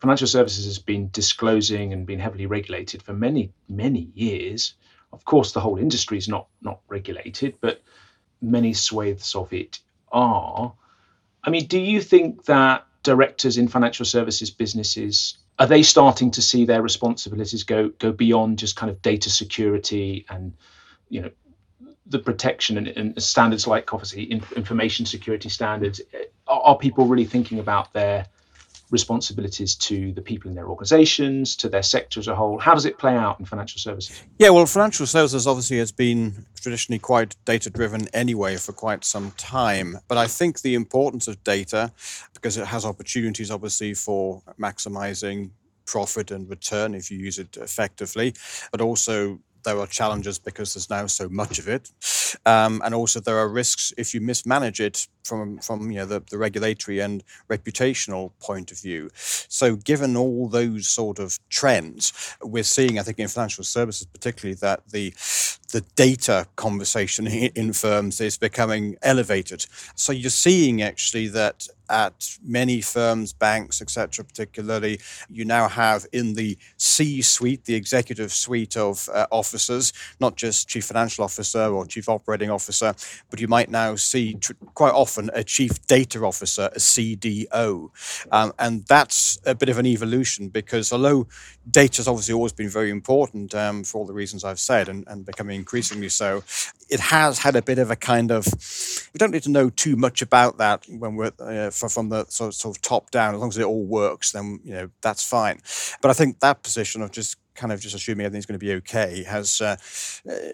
financial 0.00 0.26
services 0.26 0.66
has 0.66 0.78
been 0.78 1.10
disclosing 1.10 1.92
and 1.92 2.06
been 2.06 2.18
heavily 2.18 2.46
regulated 2.46 3.02
for 3.02 3.12
many 3.12 3.52
many 3.68 4.10
years. 4.14 4.74
Of 5.12 5.24
course, 5.24 5.52
the 5.52 5.60
whole 5.60 5.78
industry 5.78 6.18
is 6.18 6.28
not 6.28 6.48
not 6.60 6.80
regulated, 6.88 7.56
but 7.60 7.82
many 8.40 8.72
swathes 8.72 9.34
of 9.34 9.52
it 9.52 9.80
are. 10.12 10.72
I 11.44 11.50
mean, 11.50 11.66
do 11.66 11.78
you 11.78 12.00
think 12.00 12.44
that 12.46 12.86
directors 13.02 13.56
in 13.56 13.68
financial 13.68 14.04
services 14.04 14.50
businesses 14.50 15.38
are 15.58 15.66
they 15.66 15.82
starting 15.82 16.30
to 16.32 16.42
see 16.42 16.64
their 16.64 16.82
responsibilities 16.82 17.62
go 17.62 17.88
go 18.00 18.12
beyond 18.12 18.58
just 18.58 18.74
kind 18.74 18.90
of 18.90 19.00
data 19.00 19.30
security 19.30 20.26
and 20.28 20.52
you 21.08 21.22
know 21.22 21.30
the 22.06 22.18
protection 22.18 22.76
and, 22.78 22.88
and 22.88 23.22
standards 23.22 23.66
like 23.66 23.92
obviously 23.94 24.24
information 24.56 25.06
security 25.06 25.48
standards 25.48 26.00
are, 26.48 26.60
are 26.62 26.78
people 26.78 27.06
really 27.06 27.24
thinking 27.24 27.60
about 27.60 27.92
their 27.92 28.26
responsibilities 28.90 29.74
to 29.74 30.12
the 30.12 30.22
people 30.22 30.48
in 30.48 30.54
their 30.54 30.68
organizations, 30.68 31.56
to 31.56 31.68
their 31.68 31.82
sector 31.82 32.20
as 32.20 32.28
a 32.28 32.34
whole? 32.34 32.58
How 32.58 32.74
does 32.74 32.86
it 32.86 32.98
play 32.98 33.16
out 33.16 33.40
in 33.40 33.46
financial 33.46 33.80
services? 33.80 34.22
Yeah, 34.38 34.50
well, 34.50 34.66
financial 34.66 35.06
services 35.06 35.46
obviously 35.46 35.78
has 35.78 35.92
been 35.92 36.46
traditionally 36.60 36.98
quite 36.98 37.34
data 37.44 37.70
driven 37.70 38.08
anyway 38.14 38.56
for 38.56 38.72
quite 38.72 39.04
some 39.04 39.32
time. 39.32 39.98
But 40.08 40.18
I 40.18 40.26
think 40.26 40.60
the 40.60 40.74
importance 40.74 41.28
of 41.28 41.42
data, 41.42 41.92
because 42.34 42.56
it 42.56 42.66
has 42.66 42.84
opportunities 42.84 43.50
obviously 43.50 43.94
for 43.94 44.42
maximizing 44.58 45.50
profit 45.86 46.30
and 46.30 46.48
return 46.48 46.94
if 46.94 47.10
you 47.10 47.18
use 47.18 47.38
it 47.38 47.56
effectively, 47.56 48.34
but 48.72 48.80
also 48.80 49.38
there 49.66 49.78
are 49.78 49.86
challenges 49.86 50.38
because 50.38 50.72
there's 50.72 50.88
now 50.88 51.06
so 51.06 51.28
much 51.28 51.58
of 51.58 51.68
it, 51.68 51.90
um, 52.46 52.80
and 52.84 52.94
also 52.94 53.20
there 53.20 53.36
are 53.36 53.48
risks 53.48 53.92
if 53.98 54.14
you 54.14 54.20
mismanage 54.20 54.80
it 54.80 55.08
from 55.24 55.58
from 55.58 55.90
you 55.90 55.98
know 55.98 56.06
the, 56.06 56.22
the 56.30 56.38
regulatory 56.38 57.00
and 57.00 57.22
reputational 57.50 58.30
point 58.40 58.72
of 58.72 58.80
view. 58.80 59.10
So 59.14 59.76
given 59.76 60.16
all 60.16 60.48
those 60.48 60.88
sort 60.88 61.18
of 61.18 61.38
trends, 61.50 62.36
we're 62.40 62.62
seeing 62.62 62.98
I 62.98 63.02
think 63.02 63.18
in 63.18 63.28
financial 63.28 63.64
services 63.64 64.06
particularly 64.06 64.54
that 64.60 64.88
the 64.88 65.12
the 65.72 65.80
data 65.96 66.46
conversation 66.56 67.26
in 67.60 67.72
firms 67.72 68.20
is 68.20 68.38
becoming 68.38 68.96
elevated. 69.02 69.66
So 69.94 70.12
you're 70.12 70.30
seeing 70.30 70.80
actually 70.80 71.28
that 71.28 71.68
at 71.88 72.36
many 72.42 72.80
firms, 72.80 73.32
banks, 73.32 73.80
etc., 73.80 74.24
particularly, 74.24 75.00
you 75.30 75.44
now 75.44 75.68
have 75.68 76.06
in 76.12 76.34
the 76.34 76.58
C 76.76 77.22
suite, 77.22 77.64
the 77.64 77.74
executive 77.74 78.32
suite 78.32 78.76
of 78.76 79.08
uh, 79.12 79.26
officers, 79.30 79.92
not 80.20 80.36
just 80.36 80.68
chief 80.68 80.86
financial 80.86 81.24
officer 81.24 81.64
or 81.66 81.86
chief 81.86 82.08
operating 82.08 82.50
officer, 82.50 82.94
but 83.30 83.40
you 83.40 83.48
might 83.48 83.70
now 83.70 83.94
see 83.96 84.34
tr- 84.34 84.52
quite 84.74 84.92
often 84.92 85.30
a 85.34 85.44
chief 85.44 85.86
data 85.86 86.20
officer, 86.20 86.70
a 86.74 86.78
CDO. 86.78 87.90
Um, 88.32 88.52
and 88.58 88.84
that's 88.86 89.38
a 89.44 89.54
bit 89.54 89.68
of 89.68 89.78
an 89.78 89.86
evolution 89.86 90.48
because 90.48 90.92
although 90.92 91.26
data 91.70 91.98
has 91.98 92.08
obviously 92.08 92.34
always 92.34 92.52
been 92.52 92.68
very 92.68 92.90
important 92.90 93.54
um, 93.54 93.84
for 93.84 93.98
all 93.98 94.06
the 94.06 94.12
reasons 94.12 94.44
I've 94.44 94.60
said 94.60 94.88
and, 94.88 95.04
and 95.08 95.24
becoming 95.24 95.56
increasingly 95.56 96.08
so, 96.08 96.42
it 96.88 97.00
has 97.00 97.38
had 97.38 97.56
a 97.56 97.62
bit 97.62 97.78
of 97.78 97.90
a 97.90 97.96
kind 97.96 98.30
of, 98.30 98.46
we 99.12 99.18
don't 99.18 99.32
need 99.32 99.42
to 99.44 99.50
know 99.50 99.70
too 99.70 99.96
much 99.96 100.22
about 100.22 100.58
that 100.58 100.86
when 100.88 101.16
we're 101.16 101.32
uh, 101.40 101.70
from 101.76 102.08
the 102.08 102.24
sort 102.26 102.48
of, 102.48 102.54
sort 102.54 102.76
of 102.76 102.82
top 102.82 103.10
down. 103.10 103.34
As 103.34 103.40
long 103.40 103.48
as 103.48 103.58
it 103.58 103.64
all 103.64 103.84
works, 103.84 104.32
then 104.32 104.60
you 104.64 104.72
know 104.72 104.90
that's 105.02 105.28
fine. 105.28 105.60
But 106.00 106.10
I 106.10 106.14
think 106.14 106.40
that 106.40 106.62
position 106.62 107.02
of 107.02 107.10
just 107.10 107.36
kind 107.56 107.72
of 107.72 107.80
just 107.80 107.94
assuming 107.94 108.26
everything's 108.26 108.46
going 108.46 108.58
to 108.58 108.64
be 108.64 108.74
okay 108.74 109.24
has 109.24 109.60
uh, 109.60 109.76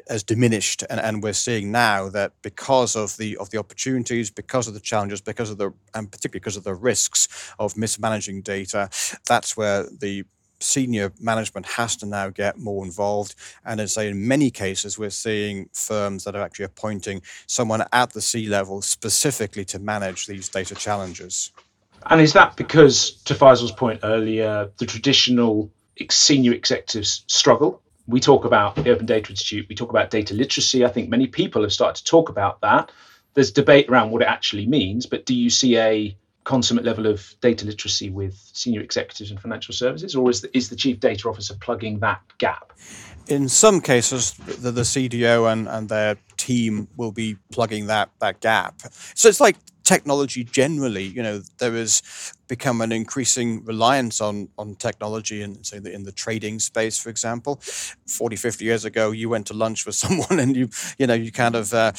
has 0.08 0.22
diminished, 0.22 0.84
and, 0.88 1.00
and 1.00 1.22
we're 1.22 1.32
seeing 1.32 1.70
now 1.70 2.08
that 2.08 2.32
because 2.42 2.96
of 2.96 3.16
the 3.16 3.36
of 3.38 3.50
the 3.50 3.58
opportunities, 3.58 4.30
because 4.30 4.68
of 4.68 4.74
the 4.74 4.80
challenges, 4.80 5.20
because 5.20 5.50
of 5.50 5.58
the 5.58 5.72
and 5.94 6.10
particularly 6.10 6.40
because 6.40 6.56
of 6.56 6.64
the 6.64 6.74
risks 6.74 7.52
of 7.58 7.76
mismanaging 7.76 8.42
data, 8.42 8.88
that's 9.26 9.56
where 9.56 9.84
the 9.84 10.24
senior 10.62 11.12
management 11.20 11.66
has 11.66 11.96
to 11.96 12.06
now 12.06 12.28
get 12.30 12.58
more 12.58 12.84
involved. 12.84 13.34
And 13.64 13.80
as 13.80 13.96
I 13.96 14.02
say, 14.02 14.08
in 14.10 14.26
many 14.26 14.50
cases, 14.50 14.98
we're 14.98 15.10
seeing 15.10 15.68
firms 15.72 16.24
that 16.24 16.34
are 16.34 16.42
actually 16.42 16.66
appointing 16.66 17.22
someone 17.46 17.84
at 17.92 18.12
the 18.12 18.20
C 18.20 18.46
level 18.46 18.82
specifically 18.82 19.64
to 19.66 19.78
manage 19.78 20.26
these 20.26 20.48
data 20.48 20.74
challenges. 20.74 21.52
And 22.06 22.20
is 22.20 22.32
that 22.32 22.56
because, 22.56 23.12
to 23.24 23.34
Faisal's 23.34 23.72
point 23.72 24.00
earlier, 24.02 24.70
the 24.78 24.86
traditional 24.86 25.70
senior 26.10 26.52
executives 26.52 27.24
struggle? 27.28 27.80
We 28.08 28.18
talk 28.18 28.44
about 28.44 28.74
the 28.74 28.90
Open 28.90 29.06
Data 29.06 29.30
Institute, 29.30 29.66
we 29.68 29.76
talk 29.76 29.90
about 29.90 30.10
data 30.10 30.34
literacy. 30.34 30.84
I 30.84 30.88
think 30.88 31.08
many 31.08 31.28
people 31.28 31.62
have 31.62 31.72
started 31.72 32.04
to 32.04 32.10
talk 32.10 32.28
about 32.28 32.60
that. 32.62 32.90
There's 33.34 33.52
debate 33.52 33.88
around 33.88 34.10
what 34.10 34.22
it 34.22 34.28
actually 34.28 34.66
means, 34.66 35.06
but 35.06 35.24
do 35.24 35.34
you 35.34 35.48
see 35.48 35.78
a 35.78 36.16
consummate 36.44 36.84
level 36.84 37.06
of 37.06 37.34
data 37.40 37.64
literacy 37.64 38.10
with 38.10 38.34
senior 38.52 38.80
executives 38.80 39.30
in 39.30 39.38
financial 39.38 39.74
services, 39.74 40.14
or 40.14 40.28
is 40.30 40.40
the, 40.40 40.56
is 40.56 40.68
the 40.68 40.76
chief 40.76 41.00
data 41.00 41.28
officer 41.28 41.54
plugging 41.60 42.00
that 42.00 42.20
gap? 42.38 42.72
In 43.28 43.48
some 43.48 43.80
cases, 43.80 44.32
the, 44.32 44.72
the 44.72 44.82
CDO 44.82 45.52
and, 45.52 45.68
and 45.68 45.88
their 45.88 46.16
team 46.36 46.88
will 46.96 47.12
be 47.12 47.36
plugging 47.52 47.86
that 47.86 48.10
that 48.18 48.40
gap. 48.40 48.82
So 49.14 49.28
it's 49.28 49.40
like 49.40 49.56
technology 49.84 50.42
generally. 50.44 51.04
You 51.04 51.22
know, 51.22 51.42
there 51.58 51.72
has 51.72 52.02
become 52.48 52.80
an 52.80 52.92
increasing 52.92 53.64
reliance 53.64 54.20
on 54.20 54.48
on 54.58 54.74
technology 54.74 55.42
and 55.42 55.64
say 55.64 55.76
in 55.76 56.02
the 56.02 56.12
trading 56.12 56.58
space, 56.58 56.98
for 56.98 57.10
example. 57.10 57.60
40, 58.06 58.36
50 58.36 58.64
years 58.64 58.84
ago, 58.84 59.12
you 59.12 59.28
went 59.28 59.46
to 59.46 59.54
lunch 59.54 59.86
with 59.86 59.94
someone 60.04 60.40
and 60.40 60.56
you 60.56 60.68
you 60.98 61.06
know 61.06 61.14
you 61.14 61.30
kind 61.30 61.54
of 61.54 61.72
uh, 61.72 61.92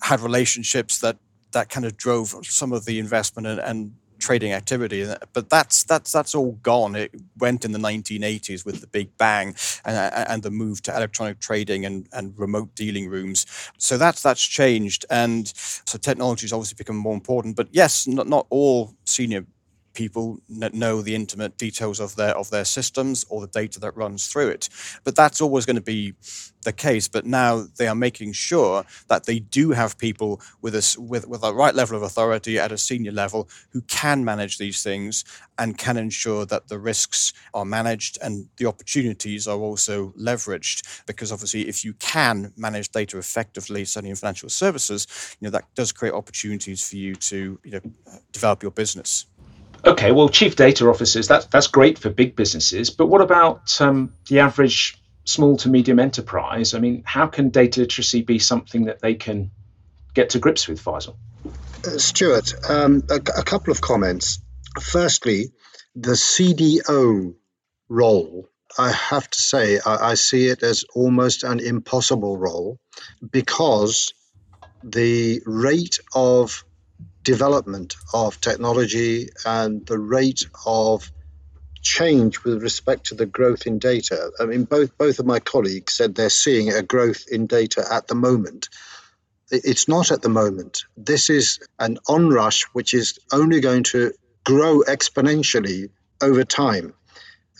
had 0.00 0.20
relationships 0.20 0.98
that 0.98 1.16
that 1.56 1.70
kind 1.70 1.86
of 1.86 1.96
drove 1.96 2.34
some 2.44 2.72
of 2.72 2.84
the 2.84 2.98
investment 2.98 3.46
and, 3.46 3.60
and 3.60 3.92
trading 4.18 4.52
activity. 4.52 5.06
But 5.32 5.48
that's 5.48 5.84
that's 5.84 6.12
that's 6.12 6.34
all 6.34 6.52
gone. 6.62 6.94
It 6.94 7.14
went 7.38 7.64
in 7.64 7.72
the 7.72 7.78
1980s 7.78 8.64
with 8.66 8.80
the 8.80 8.86
big 8.86 9.16
bang 9.16 9.54
and, 9.84 10.12
and 10.14 10.42
the 10.42 10.50
move 10.50 10.82
to 10.82 10.96
electronic 10.96 11.40
trading 11.40 11.86
and, 11.86 12.08
and 12.12 12.38
remote 12.38 12.74
dealing 12.74 13.08
rooms. 13.08 13.46
So 13.78 13.96
that's 13.96 14.22
that's 14.22 14.44
changed, 14.44 15.06
and 15.10 15.48
so 15.56 15.98
technology 15.98 16.44
has 16.44 16.52
obviously 16.52 16.76
become 16.76 16.96
more 16.96 17.14
important. 17.14 17.56
But 17.56 17.68
yes, 17.72 18.06
not 18.06 18.28
not 18.28 18.46
all 18.50 18.94
senior 19.04 19.46
people 19.96 20.38
know 20.48 21.00
the 21.02 21.14
intimate 21.14 21.56
details 21.56 21.98
of 21.98 22.14
their 22.16 22.36
of 22.36 22.50
their 22.50 22.64
systems 22.64 23.24
or 23.30 23.40
the 23.40 23.46
data 23.60 23.80
that 23.80 23.96
runs 23.96 24.28
through 24.28 24.48
it. 24.48 24.68
But 25.02 25.16
that's 25.16 25.40
always 25.40 25.66
going 25.66 25.76
to 25.76 25.82
be 25.82 26.14
the 26.62 26.72
case. 26.72 27.08
But 27.08 27.24
now 27.24 27.64
they 27.78 27.88
are 27.88 27.94
making 27.94 28.32
sure 28.32 28.84
that 29.08 29.24
they 29.24 29.38
do 29.38 29.70
have 29.70 29.96
people 29.96 30.42
with 30.60 30.74
a 30.74 30.96
with 31.00 31.26
with 31.26 31.40
the 31.40 31.54
right 31.54 31.74
level 31.74 31.96
of 31.96 32.02
authority 32.02 32.58
at 32.58 32.72
a 32.72 32.78
senior 32.78 33.12
level 33.12 33.48
who 33.70 33.80
can 33.82 34.24
manage 34.24 34.58
these 34.58 34.82
things 34.82 35.24
and 35.58 35.78
can 35.78 35.96
ensure 35.96 36.44
that 36.44 36.68
the 36.68 36.78
risks 36.78 37.32
are 37.54 37.64
managed 37.64 38.18
and 38.22 38.48
the 38.58 38.66
opportunities 38.66 39.48
are 39.48 39.58
also 39.58 40.10
leveraged. 40.20 41.04
Because 41.06 41.32
obviously, 41.32 41.68
if 41.68 41.84
you 41.84 41.94
can 41.94 42.52
manage 42.56 42.90
data 42.90 43.16
effectively, 43.16 43.84
certainly 43.86 44.10
in 44.10 44.16
financial 44.16 44.50
services, 44.50 45.06
you 45.40 45.46
know 45.46 45.52
that 45.52 45.64
does 45.74 45.90
create 45.92 46.12
opportunities 46.14 46.86
for 46.86 46.96
you 46.96 47.14
to 47.14 47.58
you 47.64 47.70
know 47.70 47.80
develop 48.32 48.62
your 48.62 48.72
business. 48.72 49.26
Okay, 49.84 50.12
well, 50.12 50.28
chief 50.28 50.56
data 50.56 50.88
officers 50.88 51.28
that's 51.28 51.46
that's 51.46 51.68
great 51.68 51.98
for 51.98 52.10
big 52.10 52.34
businesses, 52.36 52.90
but 52.90 53.06
what 53.06 53.20
about 53.20 53.80
um, 53.80 54.12
the 54.28 54.40
average 54.40 55.00
small 55.24 55.56
to 55.58 55.68
medium 55.68 55.98
enterprise? 55.98 56.74
I 56.74 56.78
mean, 56.78 57.02
how 57.04 57.26
can 57.26 57.50
data 57.50 57.80
literacy 57.80 58.22
be 58.22 58.38
something 58.38 58.86
that 58.86 59.00
they 59.00 59.14
can 59.14 59.50
get 60.14 60.30
to 60.30 60.38
grips 60.38 60.66
with, 60.66 60.82
Faisal? 60.82 61.16
Uh, 61.84 61.98
Stuart, 61.98 62.54
um, 62.68 63.02
a, 63.10 63.16
a 63.16 63.42
couple 63.44 63.70
of 63.70 63.80
comments. 63.80 64.40
Firstly, 64.80 65.52
the 65.94 66.12
CDO 66.12 67.34
role, 67.88 68.48
I 68.78 68.90
have 68.92 69.28
to 69.30 69.40
say, 69.40 69.78
I, 69.84 70.10
I 70.10 70.14
see 70.14 70.48
it 70.48 70.62
as 70.62 70.84
almost 70.94 71.44
an 71.44 71.60
impossible 71.60 72.36
role 72.36 72.78
because 73.30 74.12
the 74.84 75.40
rate 75.46 76.00
of 76.14 76.64
development 77.26 77.96
of 78.14 78.40
technology 78.40 79.28
and 79.44 79.84
the 79.84 79.98
rate 79.98 80.44
of 80.64 81.10
change 81.82 82.44
with 82.44 82.62
respect 82.62 83.06
to 83.06 83.16
the 83.16 83.26
growth 83.26 83.66
in 83.66 83.80
data. 83.80 84.30
I 84.38 84.44
mean, 84.44 84.62
both 84.62 84.96
both 84.96 85.18
of 85.18 85.26
my 85.26 85.40
colleagues 85.40 85.94
said 85.94 86.14
they're 86.14 86.30
seeing 86.30 86.72
a 86.72 86.82
growth 86.82 87.24
in 87.30 87.48
data 87.48 87.84
at 87.90 88.06
the 88.06 88.14
moment. 88.14 88.68
It's 89.50 89.88
not 89.88 90.12
at 90.12 90.22
the 90.22 90.28
moment. 90.28 90.84
This 90.96 91.28
is 91.28 91.58
an 91.80 91.98
onrush 92.08 92.62
which 92.74 92.94
is 92.94 93.18
only 93.32 93.60
going 93.60 93.82
to 93.94 94.12
grow 94.44 94.82
exponentially 94.82 95.90
over 96.22 96.44
time. 96.44 96.94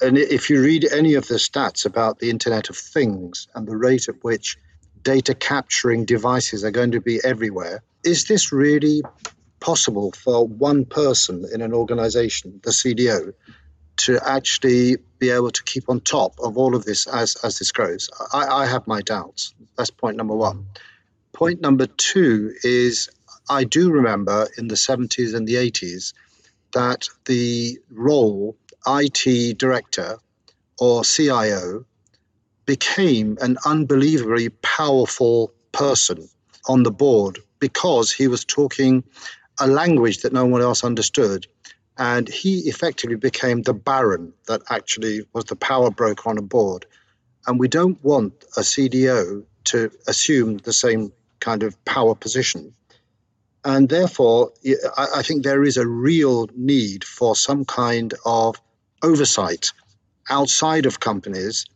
And 0.01 0.17
if 0.17 0.49
you 0.49 0.63
read 0.63 0.85
any 0.85 1.15
of 1.15 1.27
the 1.27 1.41
stats 1.49 1.87
about 1.87 2.21
the 2.21 2.31
Internet 2.31 2.71
of 2.71 2.77
Things 2.77 3.49
and 3.55 3.67
the 3.67 3.77
rate 3.77 4.09
at 4.09 4.23
which 4.23 4.59
data 5.03 5.35
capturing 5.35 6.05
devices 6.05 6.63
are 6.63 6.71
going 6.71 6.93
to 6.93 7.01
be 7.01 7.19
everywhere, 7.25 7.83
is 8.05 8.27
this 8.27 8.53
really 8.53 9.03
possible 9.61 10.13
for 10.13 10.47
one 10.47 10.85
person 10.85 11.45
in 11.53 11.63
an 11.63 11.73
organization, 11.73 12.61
the 12.63 12.71
CDO, 12.71 13.33
to 13.99 14.21
actually 14.25 14.97
be 15.19 15.31
able 15.31 15.51
to 15.51 15.63
keep 15.65 15.89
on 15.89 16.01
top 16.01 16.35
of 16.39 16.59
all 16.59 16.75
of 16.75 16.85
this 16.85 17.07
as, 17.07 17.37
as 17.43 17.59
this 17.59 17.73
grows? 17.73 18.11
I, 18.33 18.47
I 18.47 18.67
have 18.67 18.87
my 18.87 19.01
doubts. 19.01 19.55
That's 19.77 19.91
point 19.91 20.17
number 20.17 20.35
one. 20.35 20.67
Point 21.33 21.61
number 21.61 21.87
two 21.87 22.55
is 22.63 23.09
I 23.49 23.65
do 23.65 23.91
remember 23.91 24.49
in 24.59 24.69
the 24.69 24.75
70s 24.75 25.35
and 25.35 25.47
the 25.47 25.55
80s 25.55 26.13
that 26.73 27.09
the 27.25 27.79
role 27.91 28.57
IT 28.87 29.59
director 29.59 30.19
or 30.79 31.05
CIO 31.05 31.85
became 32.67 33.39
an 33.41 33.57
unbelievably 33.65 34.51
powerful 34.51 35.53
person 35.73 36.29
on 36.69 36.83
the 36.83 36.91
board 36.91 37.39
because 37.61 38.13
he 38.13 38.29
was 38.29 38.45
talking 38.45 39.05
a 39.59 39.67
language 39.67 40.19
that 40.19 40.33
no 40.33 40.47
one 40.47 40.63
else 40.63 40.85
understood. 40.85 41.47
And 41.99 42.29
he 42.29 42.61
effectively 42.69 43.17
became 43.17 43.63
the 43.63 43.73
baron 43.73 44.35
that 44.47 44.63
actually 44.69 45.27
was 45.33 45.45
the 45.45 45.57
power 45.57 45.91
broker 45.91 46.29
on 46.29 46.39
a 46.39 46.43
board. 46.43 46.87
And 47.47 47.59
we 47.59 47.69
don't 47.69 48.03
want 48.05 48.45
a 48.57 48.61
CDO 48.61 49.45
to 49.65 49.91
assume 50.07 50.59
the 50.59 50.73
same 50.73 51.13
kind 51.41 51.63
of 51.63 51.83
power 51.85 52.15
position. 52.15 52.75
And 53.65 53.89
therefore, 53.89 54.53
I 54.97 55.23
think 55.23 55.43
there 55.43 55.65
is 55.65 55.77
a 55.77 55.87
real 55.87 56.49
need 56.55 57.03
for 57.03 57.35
some 57.35 57.65
kind 57.65 58.15
of 58.25 58.57
oversight 59.03 59.73
outside 60.29 60.87
of 60.87 61.01
companies 61.01 61.67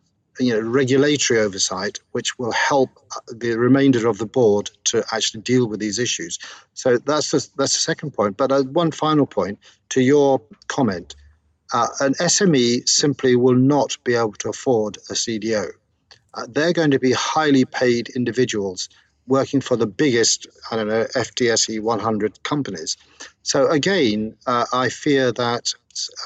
you 0.40 0.54
know, 0.54 0.60
regulatory 0.60 1.38
oversight, 1.40 2.00
which 2.12 2.38
will 2.38 2.52
help 2.52 2.90
the 3.28 3.56
remainder 3.56 4.08
of 4.08 4.18
the 4.18 4.26
board 4.26 4.70
to 4.84 5.04
actually 5.12 5.42
deal 5.42 5.68
with 5.68 5.80
these 5.80 5.98
issues. 5.98 6.38
So 6.74 6.98
that's 6.98 7.30
the, 7.30 7.46
that's 7.56 7.74
the 7.74 7.80
second 7.80 8.12
point. 8.12 8.36
But 8.36 8.50
uh, 8.50 8.62
one 8.62 8.90
final 8.90 9.26
point 9.26 9.58
to 9.90 10.00
your 10.00 10.42
comment: 10.66 11.14
uh, 11.72 11.88
an 12.00 12.14
SME 12.14 12.88
simply 12.88 13.36
will 13.36 13.54
not 13.54 13.98
be 14.02 14.14
able 14.14 14.32
to 14.34 14.48
afford 14.48 14.96
a 15.10 15.14
CDO. 15.14 15.70
Uh, 16.32 16.46
they're 16.48 16.72
going 16.72 16.92
to 16.92 16.98
be 16.98 17.12
highly 17.12 17.64
paid 17.64 18.08
individuals 18.08 18.88
working 19.26 19.60
for 19.60 19.76
the 19.76 19.86
biggest, 19.86 20.46
I 20.70 20.76
don't 20.76 20.88
know, 20.88 21.04
FTSE 21.14 21.80
100 21.80 22.42
companies. 22.42 22.96
So 23.42 23.68
again, 23.68 24.36
uh, 24.46 24.66
I 24.72 24.88
fear 24.88 25.32
that 25.32 25.72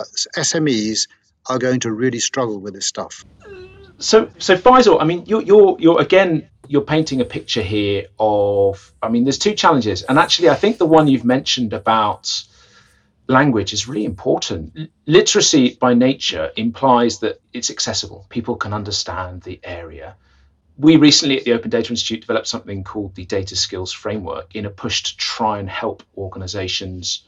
uh, 0.01 0.05
SMEs 0.39 1.09
are 1.49 1.59
going 1.59 1.81
to 1.81 1.93
really 1.93 2.21
struggle 2.21 2.59
with 2.59 2.75
this 2.75 2.87
stuff. 2.87 3.25
So, 3.99 4.31
so 4.39 4.57
Faisal, 4.57 5.01
I 5.01 5.05
mean, 5.05 5.25
you're, 5.27 5.43
you're, 5.43 5.77
you're 5.79 6.01
again, 6.01 6.49
you're 6.69 6.83
painting 6.83 7.21
a 7.21 7.25
picture 7.25 7.63
here 7.63 8.07
of, 8.19 8.93
I 9.03 9.09
mean, 9.09 9.25
there's 9.25 9.39
two 9.39 9.55
challenges, 9.55 10.03
and 10.03 10.19
actually, 10.19 10.51
I 10.51 10.55
think 10.55 10.79
the 10.79 10.87
one 10.87 11.09
you've 11.09 11.25
mentioned 11.25 11.73
about 11.73 12.43
language 13.27 13.73
is 13.73 13.89
really 13.89 14.05
important. 14.05 14.75
Mm. 14.75 14.89
Literacy 15.07 15.77
by 15.81 15.95
nature 15.95 16.51
implies 16.57 17.21
that 17.21 17.41
it's 17.53 17.71
accessible; 17.71 18.27
people 18.29 18.57
can 18.57 18.73
understand 18.73 19.43
the 19.43 19.61
area. 19.63 20.17
We 20.77 20.97
recently 20.97 21.39
at 21.39 21.45
the 21.45 21.53
Open 21.53 21.71
Data 21.71 21.91
Institute 21.91 22.21
developed 22.21 22.49
something 22.49 22.83
called 22.83 23.15
the 23.15 23.27
Data 23.27 23.55
Skills 23.55 23.93
Framework 23.93 24.57
in 24.57 24.67
a 24.67 24.71
push 24.71 25.05
to 25.05 25.17
try 25.17 25.59
and 25.59 25.71
help 25.71 26.03
organizations 26.17 27.25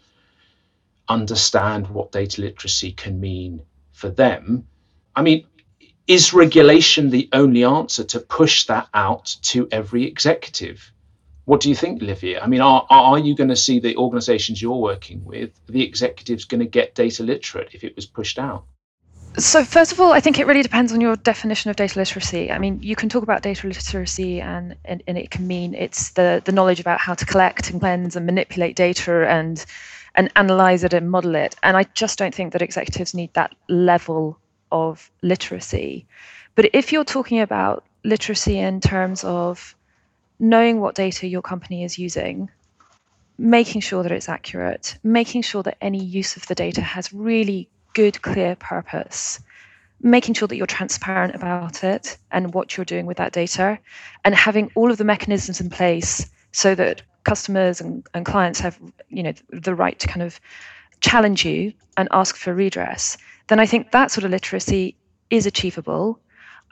understand 1.09 1.87
what 1.87 2.11
data 2.11 2.40
literacy 2.40 2.90
can 2.90 3.20
mean 3.20 3.62
for 3.92 4.11
them. 4.11 4.66
I 5.14 5.22
mean, 5.22 5.46
is 6.07 6.33
regulation 6.33 7.11
the 7.11 7.29
only 7.33 7.64
answer 7.64 8.05
to 8.05 8.21
push 8.21 8.66
that 8.66 8.88
out 8.95 9.37
to 9.42 9.69
every 9.73 10.05
executive? 10.05 10.92
What 11.45 11.61
do 11.61 11.69
you 11.69 11.77
think, 11.77 12.03
Livia? 12.03 12.40
I 12.42 12.47
mean, 12.47 12.61
are, 12.61 12.87
are 12.90 13.19
you 13.19 13.35
going 13.37 13.51
to 13.51 13.57
see 13.57 13.79
the 13.79 13.97
organizations 13.97 14.61
you're 14.61 14.77
working 14.77 15.25
with, 15.25 15.51
the 15.66 15.83
executives 15.83 16.45
going 16.45 16.61
to 16.61 16.66
get 16.66 16.95
data 16.95 17.23
literate 17.23 17.71
if 17.73 17.85
it 17.85 17.95
was 17.95 18.07
pushed 18.07 18.38
out? 18.38 18.64
So, 19.38 19.64
first 19.64 19.92
of 19.92 20.01
all, 20.01 20.12
I 20.12 20.21
think 20.21 20.38
it 20.38 20.47
really 20.47 20.62
depends 20.62 20.92
on 20.92 21.01
your 21.01 21.14
definition 21.16 21.71
of 21.71 21.77
data 21.77 21.99
literacy. 21.99 22.51
I 22.51 22.59
mean, 22.59 22.81
you 22.83 22.97
can 22.97 23.09
talk 23.09 23.23
about 23.23 23.42
data 23.42 23.66
literacy, 23.66 24.40
and, 24.40 24.77
and, 24.85 25.03
and 25.07 25.19
it 25.19 25.31
can 25.31 25.47
mean 25.47 25.75
it's 25.75 26.11
the, 26.11 26.40
the 26.45 26.53
knowledge 26.53 26.81
about 26.81 27.01
how 27.01 27.14
to 27.14 27.27
collect 27.27 27.71
and 27.71 27.79
cleanse 27.79 28.16
and 28.16 28.25
manipulate 28.25 28.77
data 28.77 29.29
and 29.29 29.64
and 30.16 30.33
analyze 30.35 30.83
it 30.83 30.95
and 30.95 31.11
model 31.11 31.35
it. 31.35 31.55
And 31.62 31.77
I 31.77 31.83
just 31.95 32.19
don't 32.19 32.35
think 32.35 32.55
that 32.55 32.62
executives 32.62 33.12
need 33.12 33.35
that 33.35 33.55
level 33.69 34.38
of 34.72 35.11
literacy. 35.22 36.07
But 36.55 36.70
if 36.72 36.92
you're 36.92 37.05
talking 37.05 37.40
about 37.40 37.85
literacy 38.05 38.59
in 38.59 38.81
terms 38.81 39.24
of 39.24 39.74
knowing 40.38 40.81
what 40.81 40.94
data 40.94 41.26
your 41.26 41.42
company 41.42 41.85
is 41.85 41.98
using, 41.98 42.50
making 43.38 43.81
sure 43.81 44.02
that 44.02 44.12
it's 44.12 44.29
accurate, 44.29 44.96
making 45.02 45.42
sure 45.42 45.62
that 45.62 45.76
any 45.81 46.02
use 46.02 46.37
of 46.37 46.46
the 46.46 46.55
data 46.55 46.81
has 46.81 47.12
really 47.12 47.68
good, 47.94 48.20
clear 48.22 48.57
purpose, 48.57 49.40
making 50.02 50.35
sure 50.35 50.48
that 50.48 50.57
you're 50.57 50.66
transparent 50.66 51.35
about 51.35 51.85
it 51.85 52.16
and 52.31 52.55
what 52.55 52.76
you're 52.76 52.85
doing 52.85 53.07
with 53.07 53.16
that 53.16 53.33
data, 53.33 53.79
and 54.24 54.35
having 54.35 54.70
all 54.74 54.90
of 54.90 54.98
the 54.98 55.05
mechanisms 55.05 55.61
in 55.61 55.70
place 55.70 56.31
so 56.52 56.74
that 56.74 57.02
customers 57.24 57.81
and, 57.81 58.07
and 58.14 58.24
clients 58.24 58.61
have 58.61 58.79
you 59.09 59.22
know 59.22 59.33
the 59.50 59.74
right 59.74 59.98
to 59.98 60.07
kind 60.07 60.22
of 60.22 60.40
challenge 61.00 61.44
you 61.44 61.72
and 61.96 62.09
ask 62.12 62.37
for 62.37 62.55
redress 62.55 63.18
then 63.48 63.61
I 63.61 63.66
think 63.66 63.92
that 63.92 64.11
sort 64.11 64.24
of 64.24 64.30
literacy 64.30 64.96
is 65.30 65.46
achievable. 65.46 66.18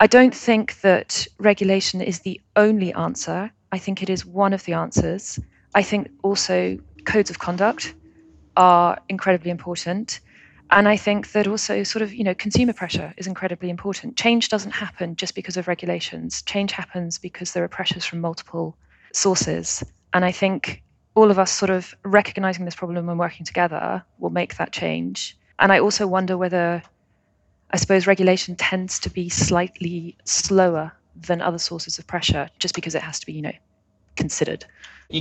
I 0.00 0.06
don't 0.06 0.34
think 0.34 0.80
that 0.80 1.26
regulation 1.38 2.00
is 2.00 2.20
the 2.20 2.40
only 2.56 2.92
answer. 2.94 3.50
I 3.72 3.78
think 3.78 4.02
it 4.02 4.10
is 4.10 4.26
one 4.26 4.52
of 4.52 4.64
the 4.64 4.72
answers. 4.72 5.38
I 5.74 5.82
think 5.82 6.10
also 6.22 6.78
codes 7.04 7.30
of 7.30 7.38
conduct 7.38 7.94
are 8.56 8.98
incredibly 9.08 9.50
important. 9.50 10.20
And 10.70 10.88
I 10.88 10.96
think 10.96 11.32
that 11.32 11.46
also 11.46 11.82
sort 11.82 12.02
of, 12.02 12.12
you 12.12 12.24
know, 12.24 12.34
consumer 12.34 12.72
pressure 12.72 13.14
is 13.16 13.26
incredibly 13.26 13.70
important. 13.70 14.16
Change 14.16 14.48
doesn't 14.48 14.72
happen 14.72 15.14
just 15.14 15.34
because 15.34 15.56
of 15.56 15.68
regulations. 15.68 16.42
Change 16.42 16.72
happens 16.72 17.18
because 17.18 17.52
there 17.52 17.62
are 17.62 17.68
pressures 17.68 18.04
from 18.04 18.20
multiple 18.20 18.76
sources. 19.12 19.84
And 20.12 20.24
I 20.24 20.32
think 20.32 20.82
all 21.14 21.30
of 21.30 21.38
us 21.38 21.52
sort 21.52 21.70
of 21.70 21.94
recognizing 22.04 22.64
this 22.64 22.74
problem 22.74 23.08
and 23.08 23.18
working 23.18 23.46
together 23.46 24.02
will 24.18 24.30
make 24.30 24.56
that 24.56 24.72
change. 24.72 25.36
And 25.58 25.72
I 25.72 25.80
also 25.80 26.06
wonder 26.06 26.36
whether, 26.36 26.82
I 27.70 27.76
suppose, 27.76 28.06
regulation 28.06 28.56
tends 28.56 28.98
to 29.00 29.10
be 29.10 29.28
slightly 29.28 30.16
slower 30.24 30.92
than 31.14 31.40
other 31.40 31.58
sources 31.58 31.98
of 31.98 32.06
pressure 32.06 32.50
just 32.58 32.74
because 32.74 32.94
it 32.94 33.02
has 33.02 33.20
to 33.20 33.26
be, 33.26 33.32
you 33.32 33.42
know, 33.42 33.52
considered. 34.16 34.64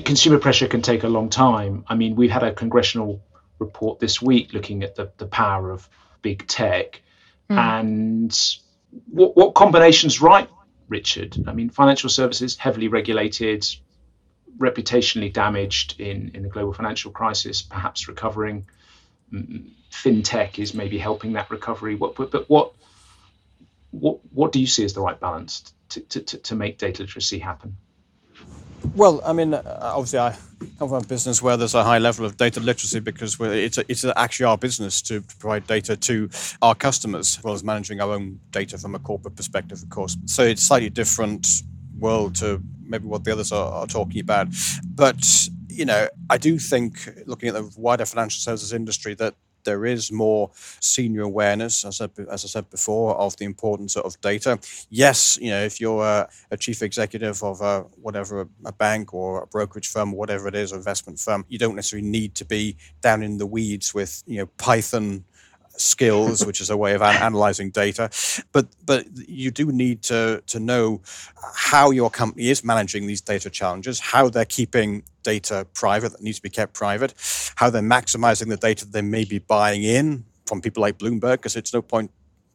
Consumer 0.06 0.40
pressure 0.40 0.68
can 0.68 0.82
take 0.82 1.04
a 1.04 1.08
long 1.08 1.30
time. 1.30 1.84
I 1.88 1.96
mean, 1.96 2.16
we've 2.16 2.32
had 2.32 2.44
a 2.44 2.52
congressional 2.54 3.22
report 3.60 4.00
this 4.00 4.22
week 4.22 4.54
looking 4.54 4.84
at 4.84 4.96
the, 4.96 5.12
the 5.18 5.28
power 5.28 5.72
of 5.72 5.88
big 6.22 6.48
tech. 6.48 7.02
Mm. 7.50 7.58
And 7.58 8.58
what, 9.10 9.36
what 9.36 9.54
combination's 9.54 10.22
right, 10.22 10.50
Richard? 10.88 11.38
I 11.48 11.54
mean, 11.54 11.70
financial 11.70 12.10
services 12.10 12.58
heavily 12.58 12.88
regulated, 12.88 13.66
reputationally 14.58 15.32
damaged 15.32 16.00
in, 16.00 16.32
in 16.34 16.44
the 16.44 16.50
global 16.50 16.74
financial 16.74 17.12
crisis, 17.12 17.62
perhaps 17.62 18.08
recovering. 18.08 18.66
FinTech 19.34 20.60
is 20.60 20.74
maybe 20.74 20.98
helping 20.98 21.34
that 21.34 21.50
recovery. 21.50 21.96
What, 21.96 22.16
but, 22.16 22.32
but 22.32 22.50
what, 22.50 22.74
what, 23.92 24.20
what 24.34 24.52
do 24.52 24.60
you 24.60 24.68
see 24.68 24.84
as 24.84 24.94
the 24.94 25.02
right 25.02 25.20
balance 25.20 25.74
to, 25.90 26.02
to, 26.02 26.38
to, 26.38 26.56
make 26.56 26.78
data 26.78 27.04
literacy 27.04 27.40
happen? 27.40 27.76
Well, 28.96 29.22
I 29.26 29.34
mean, 29.34 29.54
obviously, 29.54 30.20
I 30.20 30.36
come 30.78 30.90
from 30.90 31.04
a 31.04 31.08
business 31.08 31.42
where 31.42 31.56
there's 31.56 31.74
a 31.74 31.84
high 31.84 32.00
level 32.00 32.26
of 32.26 32.38
data 32.38 32.60
literacy 32.60 33.00
because 33.00 33.38
it's 33.40 33.78
a, 33.78 33.86
it's 33.88 34.04
actually 34.04 34.46
our 34.46 34.58
business 34.58 35.02
to 35.04 35.22
provide 35.22 35.66
data 35.68 35.96
to 35.96 36.30
our 36.62 36.76
customers, 36.76 37.38
as 37.38 37.44
well 37.44 37.54
as 37.54 37.64
managing 37.64 38.02
our 38.02 38.12
own 38.14 38.40
data 38.52 38.78
from 38.78 38.94
a 38.94 39.00
corporate 39.00 39.36
perspective, 39.36 39.82
of 39.82 39.90
course. 39.90 40.18
So 40.26 40.44
it's 40.44 40.64
slightly 40.64 40.90
different 40.90 41.48
world 41.98 42.36
to 42.36 42.62
maybe 42.82 43.06
what 43.06 43.24
the 43.24 43.32
others 43.32 43.52
are, 43.52 43.72
are 43.72 43.88
talking 43.88 44.20
about, 44.20 44.48
but 44.84 45.48
you 45.74 45.86
know, 45.86 46.08
I 46.30 46.38
do 46.38 46.60
think 46.60 47.10
looking 47.26 47.50
at 47.50 47.56
the 47.56 47.72
wider 47.78 48.06
financial 48.06 48.40
services 48.40 48.74
industry 48.74 49.16
that 49.16 49.36
there 49.64 49.86
is 49.86 50.12
more 50.12 50.52
senior 50.80 51.22
awareness, 51.22 51.86
as 51.86 52.02
I, 52.02 52.10
as 52.30 52.44
I 52.44 52.48
said 52.48 52.70
before, 52.70 53.16
of 53.16 53.38
the 53.38 53.46
importance 53.46 53.96
of 53.96 54.20
data. 54.22 54.60
Yes, 54.90 55.38
you 55.42 55.50
know, 55.50 55.64
if 55.64 55.80
you're 55.80 56.04
a, 56.04 56.30
a 56.52 56.58
chief 56.58 56.82
executive 56.82 57.42
of 57.44 57.62
a, 57.62 57.82
whatever 58.02 58.48
a 58.66 58.72
bank 58.72 59.14
or 59.14 59.44
a 59.44 59.48
brokerage 59.48 59.88
firm, 59.88 60.14
or 60.14 60.18
whatever 60.18 60.48
it 60.48 60.56
is, 60.56 60.72
investment 60.72 61.20
firm, 61.20 61.46
you 61.48 61.58
don't 61.58 61.76
necessarily 61.76 62.08
need 62.08 62.36
to 62.36 62.46
be 62.46 62.78
down 63.02 63.24
in 63.24 63.38
the 63.38 63.46
weeds 63.46 63.94
with 63.94 64.24
you 64.26 64.40
know 64.40 64.46
Python 64.58 65.24
skills, 65.78 66.46
which 66.48 66.62
is 66.62 66.70
a 66.70 66.78
way 66.78 66.94
of 66.94 67.02
an- 67.02 67.22
analyzing 67.22 67.70
data. 67.70 68.10
But 68.52 68.68
but 68.86 69.06
you 69.28 69.52
do 69.52 69.72
need 69.72 70.02
to 70.04 70.44
to 70.48 70.60
know 70.60 71.02
how 71.56 71.92
your 71.92 72.10
company 72.10 72.50
is 72.50 72.64
managing 72.64 73.08
these 73.08 73.22
data 73.22 73.50
challenges, 73.50 74.00
how 74.00 74.30
they're 74.30 74.46
keeping 74.46 75.04
data 75.24 75.66
private 75.74 76.12
that 76.12 76.22
needs 76.22 76.38
to 76.38 76.44
be 76.44 76.50
kept 76.50 76.74
private, 76.74 77.14
how 77.56 77.70
they're 77.70 77.82
maximizing 77.82 78.50
the 78.50 78.58
data 78.58 78.86
that 78.86 78.92
they 78.92 79.02
may 79.02 79.24
be 79.24 79.40
buying 79.40 79.84
in 79.84 80.26
from 80.46 80.62
people 80.62 80.82
like 80.82 80.98
Bloomberg, 80.98 81.38
because 81.38 81.56
it's 81.56 81.74
no 81.74 81.82
point 81.82 82.12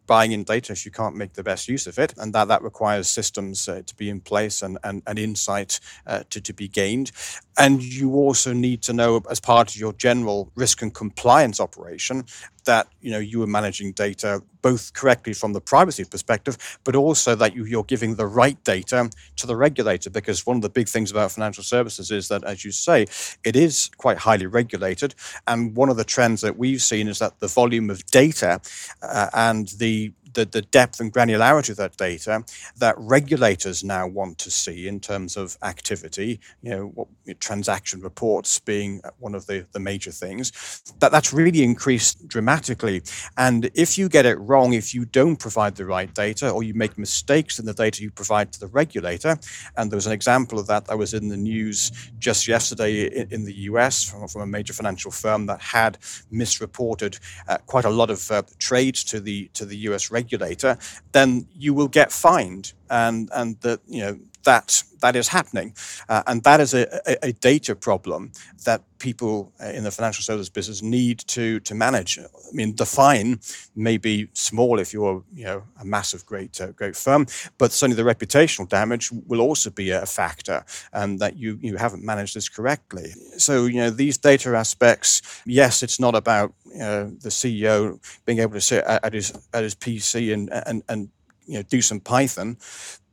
buying 0.08 0.32
in 0.32 0.42
data 0.42 0.72
if 0.72 0.84
you 0.84 0.90
can't 0.90 1.14
make 1.14 1.34
the 1.34 1.44
best 1.44 1.68
use 1.68 1.86
of 1.86 1.98
it. 1.98 2.12
And 2.16 2.34
that, 2.34 2.48
that 2.48 2.62
requires 2.62 3.08
systems 3.08 3.68
uh, 3.68 3.82
to 3.86 3.94
be 3.94 4.10
in 4.10 4.20
place 4.20 4.62
and, 4.62 4.78
and, 4.82 5.02
and 5.06 5.18
insight 5.18 5.78
uh, 6.06 6.24
to, 6.30 6.40
to 6.40 6.52
be 6.52 6.66
gained. 6.66 7.12
And 7.56 7.80
you 7.80 8.14
also 8.14 8.52
need 8.52 8.82
to 8.82 8.92
know, 8.92 9.22
as 9.30 9.38
part 9.38 9.70
of 9.70 9.76
your 9.76 9.92
general 9.92 10.50
risk 10.56 10.82
and 10.82 10.92
compliance 10.92 11.60
operation, 11.60 12.24
that 12.68 12.86
you 13.00 13.10
know 13.10 13.18
you 13.18 13.42
are 13.42 13.46
managing 13.46 13.92
data 13.92 14.42
both 14.60 14.92
correctly 14.92 15.32
from 15.32 15.52
the 15.54 15.60
privacy 15.60 16.04
perspective, 16.04 16.56
but 16.84 16.94
also 16.94 17.34
that 17.34 17.54
you, 17.54 17.64
you're 17.64 17.84
giving 17.94 18.16
the 18.16 18.26
right 18.26 18.62
data 18.64 19.10
to 19.36 19.46
the 19.46 19.56
regulator. 19.56 20.10
Because 20.10 20.46
one 20.46 20.56
of 20.56 20.62
the 20.62 20.68
big 20.68 20.88
things 20.88 21.10
about 21.10 21.32
financial 21.32 21.64
services 21.64 22.10
is 22.10 22.28
that, 22.28 22.44
as 22.44 22.64
you 22.64 22.70
say, 22.70 23.06
it 23.44 23.56
is 23.56 23.90
quite 23.96 24.18
highly 24.18 24.46
regulated. 24.46 25.14
And 25.46 25.74
one 25.74 25.88
of 25.88 25.96
the 25.96 26.04
trends 26.04 26.42
that 26.42 26.58
we've 26.58 26.82
seen 26.82 27.08
is 27.08 27.18
that 27.20 27.40
the 27.40 27.48
volume 27.48 27.88
of 27.88 28.04
data 28.06 28.60
uh, 29.02 29.30
and 29.32 29.68
the 29.78 30.12
the, 30.38 30.44
the 30.44 30.62
depth 30.62 31.00
and 31.00 31.12
granularity 31.12 31.70
of 31.70 31.76
that 31.78 31.96
data 31.96 32.44
that 32.76 32.94
regulators 32.96 33.82
now 33.82 34.06
want 34.06 34.38
to 34.38 34.50
see 34.50 34.86
in 34.86 35.00
terms 35.00 35.36
of 35.36 35.58
activity, 35.62 36.38
you 36.62 36.70
know, 36.70 36.86
what, 36.94 37.08
transaction 37.40 38.00
reports 38.00 38.60
being 38.60 39.00
one 39.18 39.34
of 39.34 39.46
the, 39.46 39.66
the 39.72 39.80
major 39.80 40.12
things, 40.12 40.82
that 41.00 41.10
that's 41.10 41.32
really 41.32 41.62
increased 41.62 42.28
dramatically. 42.28 43.02
And 43.36 43.70
if 43.74 43.98
you 43.98 44.08
get 44.08 44.26
it 44.26 44.36
wrong, 44.36 44.74
if 44.74 44.94
you 44.94 45.04
don't 45.04 45.36
provide 45.36 45.74
the 45.74 45.86
right 45.86 46.12
data 46.14 46.50
or 46.50 46.62
you 46.62 46.74
make 46.74 46.96
mistakes 46.96 47.58
in 47.58 47.66
the 47.66 47.74
data 47.74 48.02
you 48.02 48.10
provide 48.10 48.52
to 48.52 48.60
the 48.60 48.68
regulator, 48.68 49.36
and 49.76 49.90
there 49.90 49.96
was 49.96 50.06
an 50.06 50.12
example 50.12 50.58
of 50.58 50.68
that 50.68 50.84
that 50.86 50.96
was 50.96 51.14
in 51.14 51.28
the 51.28 51.36
news 51.36 51.90
just 52.18 52.46
yesterday 52.46 53.06
in, 53.06 53.28
in 53.32 53.44
the 53.44 53.54
US 53.70 54.04
from, 54.04 54.28
from, 54.28 54.42
a 54.42 54.46
major 54.46 54.72
financial 54.72 55.10
firm 55.10 55.46
that 55.46 55.60
had 55.60 55.98
misreported 56.30 57.18
uh, 57.48 57.58
quite 57.66 57.84
a 57.84 57.90
lot 57.90 58.08
of 58.08 58.30
uh, 58.30 58.42
trades 58.58 59.02
to 59.04 59.20
the 59.20 59.50
to 59.54 59.64
the 59.66 59.76
US 59.88 60.10
regulator 60.10 60.27
regulator, 60.28 60.78
then 61.12 61.46
you 61.56 61.74
will 61.74 61.88
get 61.88 62.12
fined, 62.12 62.72
and 62.90 63.30
and 63.32 63.60
that 63.60 63.80
you 63.86 64.02
know 64.02 64.18
that 64.44 64.82
that 65.00 65.14
is 65.14 65.28
happening, 65.28 65.74
uh, 66.08 66.22
and 66.26 66.42
that 66.42 66.60
is 66.60 66.74
a, 66.74 67.00
a, 67.06 67.28
a, 67.28 67.32
data 67.32 67.76
problem 67.76 68.32
that 68.64 68.82
people 68.98 69.52
uh, 69.62 69.66
in 69.66 69.84
the 69.84 69.90
financial 69.90 70.22
services 70.22 70.48
business 70.48 70.82
need 70.82 71.18
to 71.20 71.60
to 71.60 71.74
manage. 71.74 72.18
I 72.18 72.24
mean, 72.52 72.74
the 72.76 72.86
fine 72.86 73.40
may 73.76 73.96
be 73.96 74.28
small 74.32 74.78
if 74.78 74.92
you're 74.92 75.22
you 75.34 75.44
know 75.44 75.62
a 75.80 75.84
massive 75.84 76.26
great 76.26 76.60
uh, 76.60 76.72
great 76.72 76.96
firm, 76.96 77.26
but 77.58 77.72
certainly 77.72 78.02
the 78.02 78.08
reputational 78.08 78.68
damage 78.68 79.10
will 79.12 79.40
also 79.40 79.70
be 79.70 79.90
a 79.90 80.06
factor, 80.06 80.64
and 80.92 81.18
that 81.20 81.36
you 81.36 81.58
you 81.60 81.76
haven't 81.76 82.04
managed 82.04 82.34
this 82.34 82.48
correctly. 82.48 83.12
So 83.36 83.66
you 83.66 83.76
know 83.76 83.90
these 83.90 84.18
data 84.18 84.56
aspects. 84.56 85.22
Yes, 85.46 85.82
it's 85.82 86.00
not 86.00 86.14
about 86.14 86.52
you 86.72 86.78
know, 86.78 87.10
the 87.10 87.28
CEO 87.28 87.98
being 88.24 88.38
able 88.38 88.54
to 88.54 88.60
sit 88.60 88.84
at 88.84 89.12
his 89.12 89.32
at 89.52 89.62
his 89.62 89.74
PC 89.74 90.32
and 90.32 90.50
and 90.52 90.82
and 90.88 91.08
you 91.46 91.54
know 91.54 91.62
do 91.62 91.80
some 91.80 92.00
Python, 92.00 92.56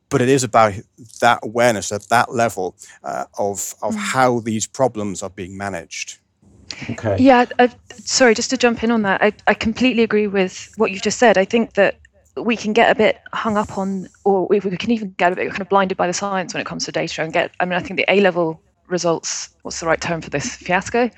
but 0.09 0.21
it 0.21 0.29
is 0.29 0.43
about 0.43 0.73
that 1.19 1.39
awareness 1.43 1.91
at 1.91 2.07
that 2.09 2.33
level 2.33 2.75
uh, 3.03 3.25
of 3.37 3.75
of 3.81 3.95
mm. 3.95 3.99
how 3.99 4.39
these 4.39 4.67
problems 4.67 5.23
are 5.23 5.29
being 5.29 5.57
managed. 5.57 6.17
Okay. 6.89 7.17
Yeah. 7.19 7.45
Uh, 7.59 7.67
sorry, 7.95 8.33
just 8.33 8.49
to 8.49 8.57
jump 8.57 8.83
in 8.83 8.91
on 8.91 9.03
that, 9.03 9.21
I, 9.21 9.33
I 9.47 9.53
completely 9.53 10.03
agree 10.03 10.27
with 10.27 10.73
what 10.77 10.91
you've 10.91 11.01
just 11.01 11.19
said. 11.19 11.37
I 11.37 11.45
think 11.45 11.73
that 11.73 11.99
we 12.37 12.57
can 12.57 12.73
get 12.73 12.91
a 12.91 12.95
bit 12.95 13.21
hung 13.33 13.55
up 13.55 13.77
on, 13.77 14.07
or 14.23 14.47
we 14.47 14.59
can 14.59 14.91
even 14.91 15.13
get 15.17 15.31
a 15.31 15.35
bit 15.35 15.49
kind 15.49 15.61
of 15.61 15.69
blinded 15.69 15.97
by 15.97 16.07
the 16.07 16.13
science 16.13 16.53
when 16.53 16.61
it 16.61 16.65
comes 16.65 16.85
to 16.85 16.91
data 16.91 17.23
and 17.23 17.31
get. 17.31 17.51
I 17.59 17.65
mean, 17.65 17.73
I 17.73 17.79
think 17.79 17.97
the 17.97 18.05
A 18.11 18.19
level 18.19 18.61
results. 18.87 19.49
What's 19.61 19.79
the 19.79 19.85
right 19.85 20.01
term 20.01 20.21
for 20.21 20.29
this 20.29 20.55
fiasco? 20.55 21.09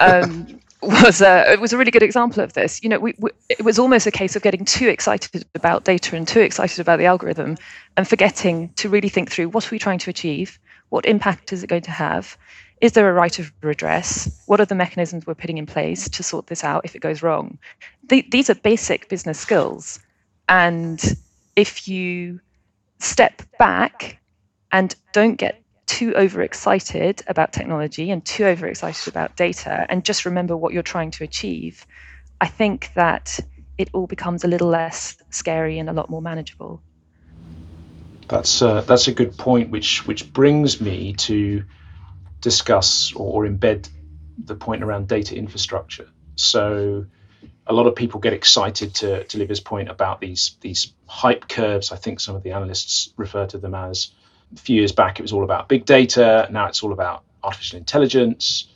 Um, 0.00 0.60
was 0.82 1.20
a 1.20 1.52
it 1.52 1.60
was 1.60 1.72
a 1.72 1.78
really 1.78 1.90
good 1.90 2.02
example 2.02 2.42
of 2.42 2.52
this. 2.52 2.82
You 2.82 2.88
know, 2.88 2.98
we, 2.98 3.14
we, 3.18 3.30
it 3.48 3.64
was 3.64 3.78
almost 3.78 4.06
a 4.06 4.10
case 4.10 4.36
of 4.36 4.42
getting 4.42 4.64
too 4.64 4.88
excited 4.88 5.44
about 5.54 5.84
data 5.84 6.16
and 6.16 6.26
too 6.26 6.40
excited 6.40 6.80
about 6.80 6.98
the 6.98 7.06
algorithm, 7.06 7.56
and 7.96 8.06
forgetting 8.06 8.70
to 8.76 8.88
really 8.88 9.08
think 9.08 9.30
through 9.30 9.48
what 9.48 9.66
are 9.66 9.74
we 9.74 9.78
trying 9.78 9.98
to 10.00 10.10
achieve, 10.10 10.58
what 10.90 11.06
impact 11.06 11.52
is 11.52 11.62
it 11.62 11.68
going 11.68 11.82
to 11.82 11.90
have, 11.90 12.36
is 12.80 12.92
there 12.92 13.08
a 13.08 13.12
right 13.12 13.38
of 13.38 13.52
redress, 13.62 14.42
what 14.46 14.60
are 14.60 14.66
the 14.66 14.74
mechanisms 14.74 15.26
we're 15.26 15.34
putting 15.34 15.58
in 15.58 15.66
place 15.66 16.08
to 16.08 16.22
sort 16.22 16.46
this 16.48 16.62
out 16.62 16.84
if 16.84 16.94
it 16.94 17.00
goes 17.00 17.22
wrong. 17.22 17.58
The, 18.08 18.26
these 18.30 18.50
are 18.50 18.54
basic 18.54 19.08
business 19.08 19.38
skills, 19.38 19.98
and 20.48 21.02
if 21.56 21.88
you 21.88 22.40
step 22.98 23.42
back 23.58 24.18
and 24.72 24.94
don't 25.12 25.36
get 25.36 25.62
too 25.86 26.14
overexcited 26.14 27.22
about 27.26 27.52
technology 27.52 28.10
and 28.10 28.24
too 28.24 28.44
overexcited 28.44 29.08
about 29.08 29.36
data 29.36 29.86
and 29.88 30.04
just 30.04 30.24
remember 30.24 30.56
what 30.56 30.72
you're 30.72 30.82
trying 30.82 31.10
to 31.12 31.24
achieve, 31.24 31.86
I 32.40 32.48
think 32.48 32.92
that 32.94 33.38
it 33.78 33.90
all 33.92 34.06
becomes 34.06 34.44
a 34.44 34.48
little 34.48 34.68
less 34.68 35.16
scary 35.30 35.78
and 35.78 35.88
a 35.88 35.92
lot 35.92 36.10
more 36.10 36.22
manageable. 36.22 36.82
That's 38.28 38.60
uh, 38.60 38.80
that's 38.80 39.06
a 39.06 39.12
good 39.12 39.36
point, 39.38 39.70
which 39.70 40.06
which 40.06 40.32
brings 40.32 40.80
me 40.80 41.12
to 41.14 41.64
discuss 42.40 43.12
or, 43.14 43.46
embed 43.46 43.88
the 44.38 44.54
point 44.54 44.82
around 44.82 45.08
data 45.08 45.36
infrastructure. 45.36 46.08
So 46.34 47.06
a 47.66 47.72
lot 47.72 47.86
of 47.86 47.94
people 47.94 48.20
get 48.20 48.32
excited 48.32 48.94
to, 48.96 49.24
to 49.24 49.38
Livia's 49.38 49.60
point 49.60 49.88
about 49.88 50.20
these 50.20 50.56
these 50.60 50.92
hype 51.06 51.48
curves. 51.48 51.92
I 51.92 51.96
think 51.96 52.20
some 52.20 52.34
of 52.34 52.42
the 52.42 52.52
analysts 52.52 53.12
refer 53.16 53.46
to 53.46 53.58
them 53.58 53.74
as 53.74 54.10
a 54.54 54.58
few 54.58 54.76
years 54.76 54.92
back, 54.92 55.18
it 55.18 55.22
was 55.22 55.32
all 55.32 55.44
about 55.44 55.68
big 55.68 55.84
data. 55.84 56.48
Now 56.50 56.66
it's 56.66 56.82
all 56.82 56.92
about 56.92 57.24
artificial 57.42 57.78
intelligence. 57.78 58.68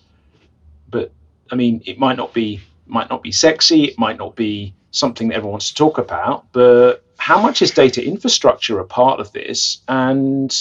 But 0.91 1.13
I 1.51 1.55
mean, 1.55 1.83
it 1.87 1.99
might 1.99 2.17
not 2.17 2.33
be 2.33 2.61
might 2.87 3.09
not 3.09 3.23
be 3.23 3.33
sexy. 3.33 3.85
It 3.85 3.99
might 3.99 4.19
not 4.19 4.35
be 4.35 4.75
something 4.91 5.29
that 5.29 5.37
everyone 5.37 5.53
wants 5.53 5.69
to 5.69 5.75
talk 5.75 5.99
about. 5.99 6.47
But 6.53 7.05
how 7.19 7.41
much 7.41 7.63
is 7.63 7.71
data 7.71 8.05
infrastructure 8.05 8.81
a 8.81 8.85
part 8.85 9.21
of 9.21 9.33
this? 9.33 9.79
And 9.89 10.55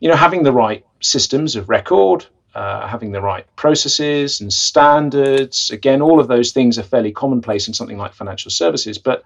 you 0.00 0.08
know, 0.08 0.16
having 0.16 0.42
the 0.42 0.52
right 0.52 0.84
systems 1.00 1.56
of 1.56 1.68
record, 1.68 2.26
uh, 2.54 2.86
having 2.86 3.12
the 3.12 3.20
right 3.20 3.46
processes 3.56 4.40
and 4.40 4.52
standards. 4.52 5.70
Again, 5.70 6.00
all 6.00 6.20
of 6.20 6.28
those 6.28 6.52
things 6.52 6.78
are 6.78 6.82
fairly 6.82 7.12
commonplace 7.12 7.68
in 7.68 7.74
something 7.74 7.98
like 7.98 8.14
financial 8.14 8.50
services, 8.50 8.96
but 8.98 9.24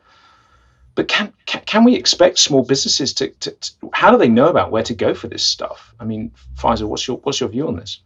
but 0.98 1.06
can, 1.06 1.32
can, 1.46 1.84
we 1.84 1.94
expect 1.94 2.40
small 2.40 2.64
businesses 2.64 3.14
to, 3.14 3.28
to, 3.28 3.52
to, 3.52 3.72
how 3.92 4.11
do 4.11 4.18
they 4.18 4.28
know 4.28 4.48
about 4.48 4.72
where 4.72 4.82
to 4.82 4.94
go 4.94 5.14
for 5.14 5.28
this 5.28 5.46
stuff? 5.46 5.94
I 6.00 6.04
mean, 6.04 6.32
Faisal, 6.56 6.88
what's 6.88 7.06
your 7.06 7.18
what's 7.18 7.38
your 7.38 7.48
view 7.48 7.68
on 7.68 7.76
this? 7.76 8.00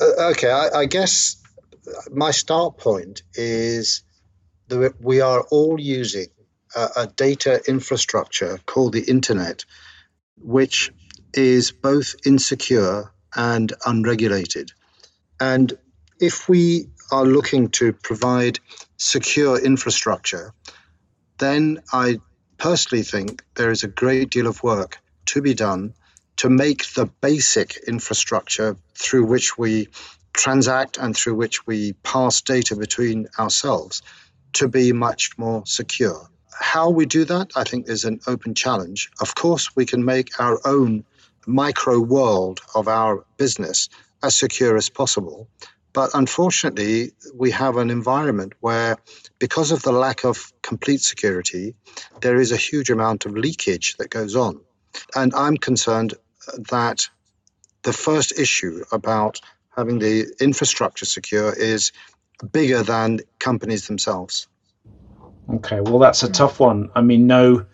Uh, 0.00 0.30
okay, 0.30 0.50
I, 0.50 0.80
I, 0.80 0.86
guess 0.86 1.40
my 2.10 2.32
start 2.32 2.76
point 2.76 3.22
is 3.34 4.02
that 4.66 4.94
we 5.00 5.20
are 5.20 5.42
all 5.42 5.78
using 5.78 6.26
a, 6.74 6.88
a 6.96 7.06
data 7.06 7.62
infrastructure 7.68 8.58
called 8.66 8.92
the 8.92 9.02
internet, 9.02 9.64
which 10.42 10.90
is 11.32 11.70
both 11.70 12.16
insecure 12.26 13.12
and 13.36 13.72
unregulated. 13.86 14.72
And 15.38 15.72
if 16.18 16.48
we 16.48 16.88
are 17.12 17.24
looking 17.24 17.68
to 17.78 17.92
provide 17.92 18.58
secure 18.96 19.56
infrastructure, 19.56 20.52
then 21.38 21.82
I 21.92 22.18
personally 22.58 23.04
think 23.04 23.42
there 23.54 23.70
is 23.70 23.84
a 23.84 23.88
great 23.88 24.30
deal 24.30 24.46
of 24.46 24.62
work 24.62 24.98
to 25.26 25.42
be 25.42 25.54
done 25.54 25.94
to 26.36 26.48
make 26.48 26.92
the 26.94 27.06
basic 27.20 27.76
infrastructure 27.86 28.76
through 28.94 29.24
which 29.24 29.58
we 29.58 29.88
transact 30.32 30.98
and 30.98 31.16
through 31.16 31.34
which 31.34 31.66
we 31.66 31.94
pass 32.04 32.40
data 32.40 32.76
between 32.76 33.28
ourselves 33.38 34.02
to 34.54 34.68
be 34.68 34.92
much 34.92 35.36
more 35.36 35.64
secure. 35.66 36.28
How 36.52 36.90
we 36.90 37.06
do 37.06 37.24
that, 37.24 37.52
I 37.56 37.64
think, 37.64 37.88
is 37.88 38.04
an 38.04 38.20
open 38.26 38.54
challenge. 38.54 39.10
Of 39.20 39.34
course, 39.34 39.74
we 39.76 39.86
can 39.86 40.04
make 40.04 40.40
our 40.40 40.60
own 40.64 41.04
micro 41.46 42.00
world 42.00 42.60
of 42.74 42.88
our 42.88 43.24
business 43.36 43.88
as 44.22 44.38
secure 44.38 44.76
as 44.76 44.88
possible. 44.88 45.48
But 45.98 46.10
unfortunately, 46.14 47.10
we 47.34 47.50
have 47.50 47.76
an 47.76 47.90
environment 47.90 48.52
where, 48.60 48.98
because 49.40 49.72
of 49.72 49.82
the 49.82 49.90
lack 49.90 50.24
of 50.24 50.52
complete 50.62 51.00
security, 51.00 51.74
there 52.20 52.36
is 52.36 52.52
a 52.52 52.56
huge 52.56 52.88
amount 52.88 53.26
of 53.26 53.32
leakage 53.36 53.96
that 53.96 54.08
goes 54.08 54.36
on. 54.36 54.60
And 55.16 55.34
I'm 55.34 55.56
concerned 55.56 56.14
that 56.70 57.08
the 57.82 57.92
first 57.92 58.38
issue 58.38 58.84
about 58.92 59.40
having 59.76 59.98
the 59.98 60.32
infrastructure 60.40 61.04
secure 61.04 61.52
is 61.52 61.90
bigger 62.52 62.84
than 62.84 63.18
companies 63.40 63.88
themselves. 63.88 64.46
Okay, 65.52 65.80
well, 65.80 65.98
that's 65.98 66.22
a 66.22 66.30
tough 66.30 66.60
one. 66.60 66.90
I 66.94 67.00
mean, 67.00 67.26
no, 67.26 67.66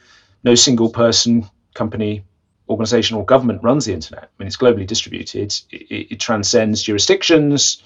no 0.43 0.55
single 0.55 0.89
person, 0.89 1.47
company, 1.75 2.25
organization, 2.71 3.19
or 3.19 3.27
government 3.27 3.63
runs 3.63 3.85
the 3.85 3.93
internet. 3.93 4.25
I 4.25 4.29
mean, 4.39 4.47
it's 4.47 4.57
globally 4.57 4.87
distributed. 4.87 5.55
It, 5.71 6.13
it 6.13 6.21
transcends 6.21 6.83
jurisdictions. 6.83 7.83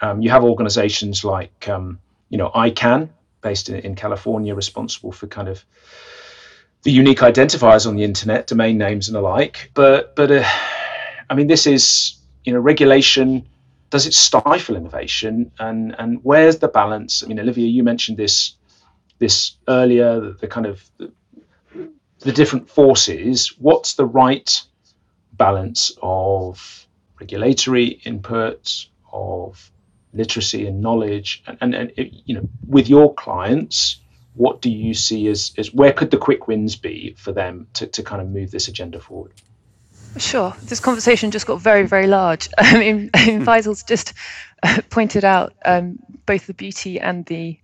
Um, 0.00 0.22
you 0.22 0.30
have 0.30 0.44
organizations 0.44 1.24
like, 1.24 1.68
um, 1.68 1.98
you 2.28 2.38
know, 2.38 2.50
ICANN, 2.54 3.10
based 3.40 3.68
in, 3.68 3.76
in 3.76 3.94
California, 3.94 4.54
responsible 4.54 5.12
for 5.12 5.26
kind 5.26 5.48
of 5.48 5.64
the 6.82 6.92
unique 6.92 7.18
identifiers 7.18 7.86
on 7.86 7.96
the 7.96 8.04
internet, 8.04 8.46
domain 8.46 8.78
names 8.78 9.08
and 9.08 9.16
the 9.16 9.20
like. 9.20 9.70
But, 9.74 10.14
but 10.14 10.30
uh, 10.30 10.44
I 11.28 11.34
mean, 11.34 11.46
this 11.46 11.66
is, 11.66 12.16
you 12.44 12.52
know, 12.52 12.60
regulation. 12.60 13.46
Does 13.90 14.06
it 14.06 14.14
stifle 14.14 14.76
innovation? 14.76 15.50
And 15.58 15.94
and 15.98 16.20
where's 16.22 16.58
the 16.58 16.68
balance? 16.68 17.22
I 17.22 17.26
mean, 17.26 17.40
Olivia, 17.40 17.66
you 17.66 17.82
mentioned 17.82 18.18
this 18.18 18.54
this 19.18 19.56
earlier. 19.66 20.20
The, 20.20 20.32
the 20.40 20.46
kind 20.46 20.66
of 20.66 20.84
the, 20.98 21.12
the 22.20 22.32
different 22.32 22.68
forces. 22.68 23.54
What's 23.58 23.94
the 23.94 24.04
right 24.04 24.62
balance 25.32 25.92
of 26.02 26.86
regulatory 27.20 28.00
input, 28.04 28.86
of 29.12 29.70
literacy 30.12 30.66
and 30.66 30.80
knowledge, 30.80 31.42
and, 31.46 31.58
and, 31.60 31.74
and 31.74 31.92
it, 31.96 32.12
you 32.24 32.34
know, 32.34 32.48
with 32.66 32.88
your 32.88 33.14
clients, 33.14 34.00
what 34.34 34.62
do 34.62 34.70
you 34.70 34.94
see 34.94 35.28
as, 35.28 35.52
as 35.58 35.74
where 35.74 35.92
could 35.92 36.10
the 36.10 36.16
quick 36.16 36.46
wins 36.46 36.76
be 36.76 37.14
for 37.18 37.32
them 37.32 37.66
to, 37.74 37.86
to 37.86 38.02
kind 38.02 38.22
of 38.22 38.28
move 38.28 38.50
this 38.50 38.68
agenda 38.68 39.00
forward? 39.00 39.32
Sure. 40.16 40.54
This 40.64 40.80
conversation 40.80 41.30
just 41.30 41.46
got 41.46 41.60
very, 41.60 41.86
very 41.86 42.06
large. 42.06 42.48
I 42.58 42.78
mean, 42.78 43.10
Faisal's 43.44 43.82
just 43.82 44.14
uh, 44.62 44.80
pointed 44.90 45.24
out 45.24 45.54
um, 45.64 45.98
both 46.26 46.46
the 46.46 46.54
beauty 46.54 46.98
and 46.98 47.26
the 47.26 47.58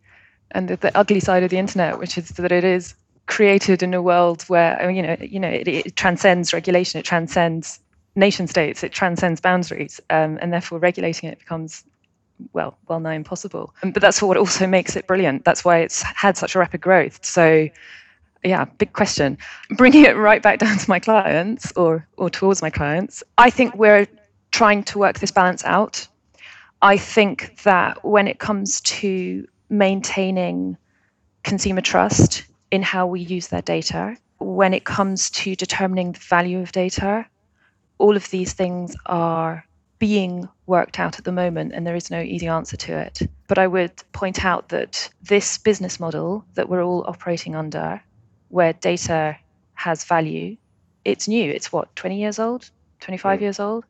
and 0.50 0.68
the, 0.68 0.76
the, 0.76 0.96
ugly 0.96 1.18
side 1.18 1.42
of 1.42 1.50
the 1.50 1.58
internet, 1.58 1.98
which 1.98 2.16
is 2.16 2.28
that 2.28 2.52
it 2.52 2.62
is 2.62 2.94
created 3.26 3.82
in 3.82 3.92
a 3.92 4.02
world 4.02 4.42
where 4.42 4.80
I 4.80 4.86
mean, 4.86 4.96
you 4.96 5.02
know, 5.02 5.16
you 5.20 5.40
know, 5.40 5.48
it, 5.48 5.66
it 5.66 5.96
transcends 5.96 6.52
regulation, 6.52 7.00
it 7.00 7.04
transcends 7.04 7.80
nation 8.14 8.46
states, 8.46 8.84
it 8.84 8.92
transcends 8.92 9.40
boundaries, 9.40 10.00
um, 10.10 10.38
and 10.40 10.52
therefore 10.52 10.78
regulating 10.78 11.28
it 11.28 11.38
becomes 11.38 11.82
well, 12.52 12.76
well 12.88 13.00
nigh 13.00 13.14
impossible. 13.14 13.74
Um, 13.82 13.92
but 13.92 14.00
that's 14.00 14.22
what 14.22 14.36
also 14.36 14.66
makes 14.66 14.96
it 14.96 15.06
brilliant. 15.06 15.44
That's 15.44 15.64
why 15.64 15.78
it's 15.78 16.02
had 16.02 16.36
such 16.36 16.54
a 16.54 16.58
rapid 16.58 16.80
growth. 16.80 17.24
So 17.24 17.68
yeah, 18.44 18.66
big 18.66 18.92
question. 18.92 19.38
Bringing 19.70 20.04
it 20.04 20.16
right 20.16 20.42
back 20.42 20.58
down 20.58 20.76
to 20.76 20.90
my 20.90 21.00
clients 21.00 21.72
or 21.76 22.06
or 22.16 22.30
towards 22.30 22.62
my 22.62 22.70
clients, 22.70 23.22
I 23.38 23.50
think 23.50 23.74
we're 23.74 24.06
trying 24.50 24.84
to 24.84 24.98
work 24.98 25.18
this 25.18 25.30
balance 25.30 25.64
out. 25.64 26.06
I 26.82 26.96
think 26.98 27.62
that 27.62 28.04
when 28.04 28.28
it 28.28 28.38
comes 28.38 28.80
to 28.82 29.48
maintaining 29.70 30.76
consumer 31.42 31.80
trust 31.80 32.44
in 32.70 32.82
how 32.82 33.06
we 33.06 33.20
use 33.20 33.48
their 33.48 33.62
data, 33.62 34.16
when 34.38 34.74
it 34.74 34.84
comes 34.84 35.30
to 35.30 35.56
determining 35.56 36.12
the 36.12 36.18
value 36.18 36.60
of 36.60 36.72
data, 36.72 37.26
all 37.98 38.16
of 38.16 38.28
these 38.30 38.52
things 38.52 38.94
are 39.06 39.64
being 39.98 40.48
worked 40.66 40.98
out 40.98 41.18
at 41.18 41.24
the 41.24 41.32
moment, 41.32 41.72
and 41.72 41.86
there 41.86 41.96
is 41.96 42.10
no 42.10 42.20
easy 42.20 42.46
answer 42.48 42.76
to 42.76 42.98
it. 42.98 43.22
But 43.46 43.58
I 43.58 43.66
would 43.66 43.92
point 44.12 44.44
out 44.44 44.68
that 44.70 45.08
this 45.22 45.58
business 45.58 46.00
model 46.00 46.44
that 46.54 46.68
we're 46.68 46.82
all 46.82 47.04
operating 47.06 47.54
under, 47.54 48.02
where 48.48 48.72
data 48.72 49.36
has 49.74 50.04
value, 50.04 50.56
it's 51.04 51.28
new. 51.28 51.50
It's 51.50 51.72
what, 51.72 51.94
20 51.96 52.18
years 52.18 52.38
old, 52.38 52.70
25 53.00 53.38
mm. 53.38 53.42
years 53.42 53.60
old? 53.60 53.84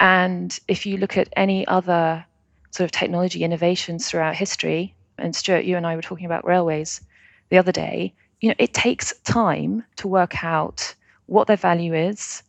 And 0.00 0.58
if 0.68 0.86
you 0.86 0.96
look 0.96 1.16
at 1.16 1.28
any 1.36 1.66
other 1.66 2.24
sort 2.70 2.84
of 2.84 2.92
technology 2.92 3.42
innovations 3.42 4.08
throughout 4.08 4.36
history, 4.36 4.94
and 5.18 5.34
Stuart, 5.34 5.64
you 5.64 5.76
and 5.76 5.86
I 5.86 5.96
were 5.96 6.02
talking 6.02 6.26
about 6.26 6.46
railways 6.46 7.00
the 7.48 7.58
other 7.58 7.72
day, 7.72 8.14
you 8.40 8.48
know, 8.48 8.54
it 8.58 8.72
takes 8.72 9.18
time 9.20 9.84
to 9.96 10.06
work 10.06 10.44
out 10.44 10.94
what 11.26 11.46
their 11.46 11.56
value 11.56 11.94
is, 11.94 12.42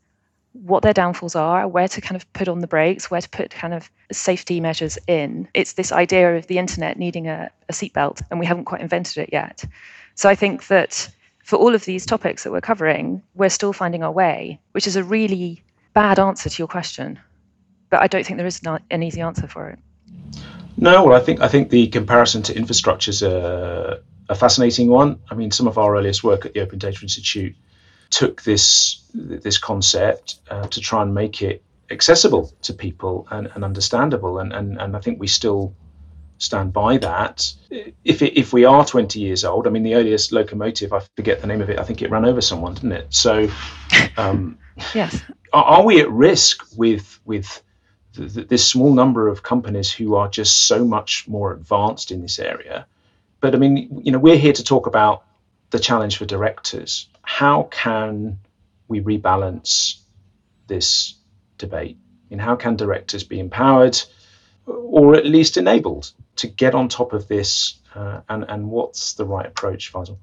what 0.54 0.82
their 0.82 0.94
downfalls 0.94 1.36
are, 1.36 1.68
where 1.68 1.88
to 1.88 2.02
kind 2.02 2.16
of 2.16 2.32
put 2.34 2.48
on 2.48 2.60
the 2.60 2.68
brakes, 2.68 3.12
where 3.12 3.22
to 3.22 3.30
put 3.30 3.52
kind 3.52 3.74
of 3.74 3.90
safety 4.12 4.60
measures 4.60 4.98
in. 5.08 5.48
It's 5.54 5.74
this 5.74 5.92
idea 5.92 6.36
of 6.36 6.48
the 6.48 6.58
internet 6.58 6.98
needing 6.98 7.28
a, 7.28 7.50
a 7.70 7.74
seatbelt, 7.74 8.22
and 8.32 8.40
we 8.40 8.46
haven't 8.46 8.66
quite 8.66 8.82
invented 8.82 9.18
it 9.18 9.30
yet. 9.32 9.64
So 10.16 10.28
I 10.28 10.36
think 10.36 10.68
that 10.68 11.10
for 11.44 11.56
all 11.56 11.74
of 11.76 11.86
these 11.86 12.06
topics 12.06 12.44
that 12.44 12.52
we're 12.52 12.62
covering, 12.62 13.22
we're 13.36 13.50
still 13.50 13.74
finding 13.74 14.04
our 14.04 14.12
way, 14.12 14.60
which 14.72 14.88
is 14.88 14.96
a 14.96 15.04
really 15.04 15.64
bad 15.94 16.20
answer 16.20 16.50
to 16.50 16.58
your 16.60 16.68
question. 16.68 17.20
But 17.90 18.02
I 18.02 18.08
don't 18.08 18.26
think 18.26 18.38
there 18.38 18.46
is 18.46 18.62
an 18.92 19.04
easy 19.04 19.22
answer 19.22 19.48
for 19.48 19.70
it. 19.70 19.80
No, 20.78 21.04
well, 21.04 21.16
I 21.16 21.24
think 21.24 21.42
I 21.42 21.48
think 21.48 21.70
the 21.70 21.88
comparison 21.88 22.42
to 22.44 22.56
infrastructure 22.56 23.10
is 23.10 23.22
a, 23.22 24.00
a 24.30 24.36
fascinating 24.36 24.88
one. 24.88 25.20
I 25.30 25.36
mean, 25.36 25.52
some 25.52 25.68
of 25.68 25.78
our 25.78 25.96
earliest 25.96 26.24
work 26.24 26.46
at 26.46 26.54
the 26.54 26.62
Open 26.62 26.80
Data 26.80 27.00
Institute 27.02 27.56
took 28.10 28.42
this 28.44 29.02
this 29.14 29.58
concept 29.58 30.40
uh, 30.50 30.68
to 30.68 30.80
try 30.80 31.02
and 31.02 31.14
make 31.14 31.42
it 31.42 31.64
accessible 31.92 32.54
to 32.62 32.74
people 32.74 33.28
and, 33.32 33.50
and 33.56 33.64
understandable. 33.64 34.40
And, 34.40 34.54
and 34.54 34.80
and 34.80 34.96
I 34.96 35.00
think 35.00 35.20
we 35.20 35.28
still 35.28 35.74
stand 36.38 36.72
by 36.72 36.98
that. 36.98 37.54
If 38.04 38.22
it, 38.22 38.40
if 38.40 38.54
we 38.54 38.66
are 38.66 38.86
20 38.86 39.20
years 39.20 39.44
old 39.44 39.68
I 39.68 39.70
mean 39.70 39.84
the 39.84 39.96
earliest 39.96 40.32
locomotive 40.32 40.94
I 40.94 41.02
forget 41.16 41.42
the 41.42 41.48
name 41.48 41.62
of 41.62 41.70
it 41.70 41.80
I 41.80 41.84
think 41.84 42.02
it 42.02 42.10
ran 42.10 42.26
over 42.26 42.42
someone 42.42 42.76
didn't 42.76 42.94
it? 42.94 43.14
So 43.14 43.50
um, 44.18 44.58
yes. 44.96 45.22
are, 45.54 45.64
are, 45.64 45.86
we 45.86 46.00
at 46.00 46.10
risk 46.10 46.66
with 46.78 47.20
with 47.26 47.62
this 48.14 48.66
small 48.66 48.94
number 48.94 49.28
of 49.28 49.44
companies 49.44 49.92
who 49.92 50.16
are 50.16 50.30
just 50.30 50.66
so 50.66 50.84
much 50.86 51.28
more 51.28 51.54
advanced 51.54 52.12
in 52.12 52.22
this 52.22 52.40
area? 52.40 52.88
But 53.42 53.54
I 53.54 53.58
mean 53.58 54.02
you 54.04 54.12
know 54.12 54.20
we're 54.20 54.38
here 54.38 54.54
to 54.54 54.64
talk 54.64 54.88
about 54.88 55.26
the 55.72 55.80
challenge 55.80 56.18
for 56.18 56.26
directors 56.26 57.10
how 57.30 57.62
can 57.70 58.40
we 58.88 59.02
rebalance 59.02 60.00
this 60.66 61.14
debate? 61.60 62.00
And 62.32 62.42
how 62.42 62.56
can 62.56 62.76
directors 62.76 63.24
be 63.24 63.40
empowered 63.40 64.02
or 64.66 65.14
at 65.14 65.28
least 65.28 65.56
enabled 65.56 66.12
to 66.38 66.48
get 66.48 66.74
on 66.74 66.90
top 66.90 67.14
of 67.14 67.28
this? 67.28 67.78
Uh, 67.94 68.22
and, 68.28 68.46
and 68.50 68.72
what's 68.72 69.14
the 69.14 69.26
right 69.26 69.46
approach, 69.46 69.94
Faisal? 69.94 70.18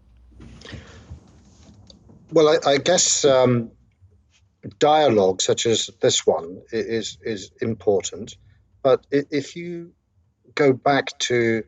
Well, 2.33 2.49
I, 2.49 2.73
I 2.73 2.79
guess 2.79 3.25
um, 3.25 3.71
dialogue 4.81 5.41
such 5.43 5.65
as 5.67 5.89
this 6.01 6.27
one 6.27 6.63
is 6.73 7.19
is 7.23 7.53
important. 7.63 8.37
But 8.83 9.07
if 9.13 9.55
you 9.55 9.93
go 10.57 10.73
back 10.73 11.17
to 11.21 11.63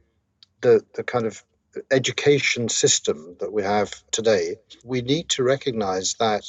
the 0.63 0.85
the 0.95 1.05
kind 1.05 1.27
of 1.27 1.45
education 1.91 2.69
system 2.69 3.37
that 3.41 3.53
we 3.53 3.63
have 3.63 3.93
today, 4.11 4.57
we 4.85 5.03
need 5.03 5.29
to 5.31 5.43
recognize 5.43 6.15
that 6.15 6.45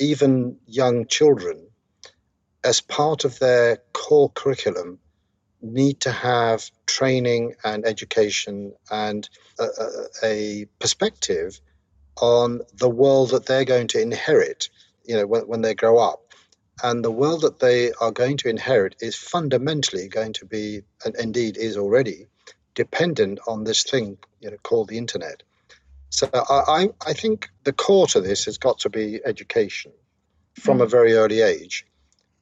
even 0.00 0.58
young 0.66 1.06
children, 1.06 1.66
as 2.62 2.80
part 2.80 3.24
of 3.24 3.38
their 3.38 3.78
core 3.92 4.30
curriculum, 4.30 4.98
need 5.60 6.00
to 6.00 6.12
have 6.12 6.70
training 6.86 7.54
and 7.64 7.86
education 7.86 8.74
and 8.90 9.28
a, 9.58 9.68
a, 10.22 10.66
perspective 10.78 11.60
on 12.20 12.60
the 12.74 12.88
world 12.88 13.30
that 13.30 13.46
they're 13.46 13.64
going 13.64 13.88
to 13.88 14.00
inherit, 14.00 14.68
you 15.04 15.16
know, 15.16 15.26
when, 15.26 15.42
when 15.42 15.62
they 15.62 15.74
grow 15.74 15.98
up. 15.98 16.20
And 16.82 17.04
the 17.04 17.10
world 17.10 17.42
that 17.42 17.60
they 17.60 17.92
are 17.92 18.10
going 18.10 18.36
to 18.38 18.48
inherit 18.48 18.96
is 19.00 19.16
fundamentally 19.16 20.08
going 20.08 20.34
to 20.34 20.44
be, 20.44 20.82
and 21.04 21.14
indeed 21.16 21.56
is 21.56 21.76
already, 21.76 22.26
dependent 22.74 23.38
on 23.46 23.64
this 23.64 23.82
thing 23.82 24.18
you 24.40 24.50
know, 24.50 24.56
called 24.62 24.88
the 24.88 24.98
internet. 24.98 25.42
So 26.10 26.28
I, 26.32 26.90
I 27.04 27.12
think 27.12 27.50
the 27.64 27.72
core 27.72 28.06
to 28.08 28.20
this 28.20 28.44
has 28.44 28.58
got 28.58 28.80
to 28.80 28.90
be 28.90 29.20
education 29.24 29.92
from 30.60 30.78
mm. 30.78 30.82
a 30.82 30.86
very 30.86 31.14
early 31.14 31.40
age. 31.40 31.86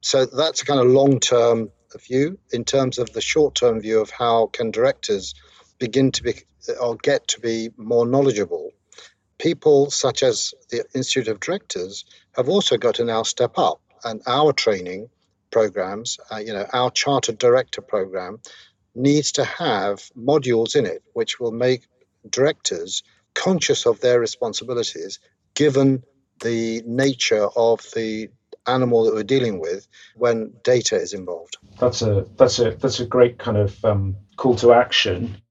So 0.01 0.25
that's 0.25 0.61
a 0.61 0.65
kind 0.65 0.79
of 0.79 0.87
long 0.87 1.19
term 1.19 1.71
view 1.97 2.37
in 2.51 2.65
terms 2.65 2.99
of 2.99 3.13
the 3.13 3.21
short 3.21 3.55
term 3.55 3.81
view 3.81 3.99
of 4.01 4.09
how 4.09 4.47
can 4.47 4.71
directors 4.71 5.33
begin 5.79 6.11
to 6.11 6.23
be 6.23 6.33
or 6.79 6.95
get 6.95 7.27
to 7.29 7.39
be 7.39 7.69
more 7.77 8.05
knowledgeable. 8.05 8.71
People 9.37 9.89
such 9.89 10.23
as 10.23 10.53
the 10.69 10.85
Institute 10.93 11.27
of 11.27 11.39
Directors 11.39 12.05
have 12.35 12.49
also 12.49 12.77
got 12.77 12.95
to 12.95 13.05
now 13.05 13.23
step 13.23 13.57
up, 13.57 13.81
and 14.03 14.21
our 14.27 14.53
training 14.53 15.09
programs, 15.51 16.19
uh, 16.31 16.37
you 16.37 16.53
know, 16.53 16.65
our 16.73 16.89
chartered 16.91 17.37
director 17.37 17.81
program 17.81 18.39
needs 18.95 19.31
to 19.33 19.43
have 19.43 19.99
modules 20.17 20.75
in 20.75 20.85
it 20.85 21.03
which 21.13 21.39
will 21.39 21.51
make 21.51 21.87
directors 22.29 23.03
conscious 23.33 23.85
of 23.85 23.99
their 24.01 24.19
responsibilities 24.19 25.19
given 25.55 26.03
the 26.41 26.81
nature 26.85 27.47
of 27.55 27.81
the 27.95 28.29
animal 28.67 29.03
that 29.05 29.13
we're 29.13 29.23
dealing 29.23 29.59
with 29.59 29.87
when 30.15 30.53
data 30.63 30.95
is 30.95 31.13
involved. 31.13 31.57
That's 31.79 32.01
a 32.01 32.25
that's 32.37 32.59
a 32.59 32.71
that's 32.71 32.99
a 32.99 33.05
great 33.05 33.37
kind 33.37 33.57
of 33.57 33.83
um, 33.83 34.15
call 34.37 34.55
to 34.57 34.73
action. 34.73 35.41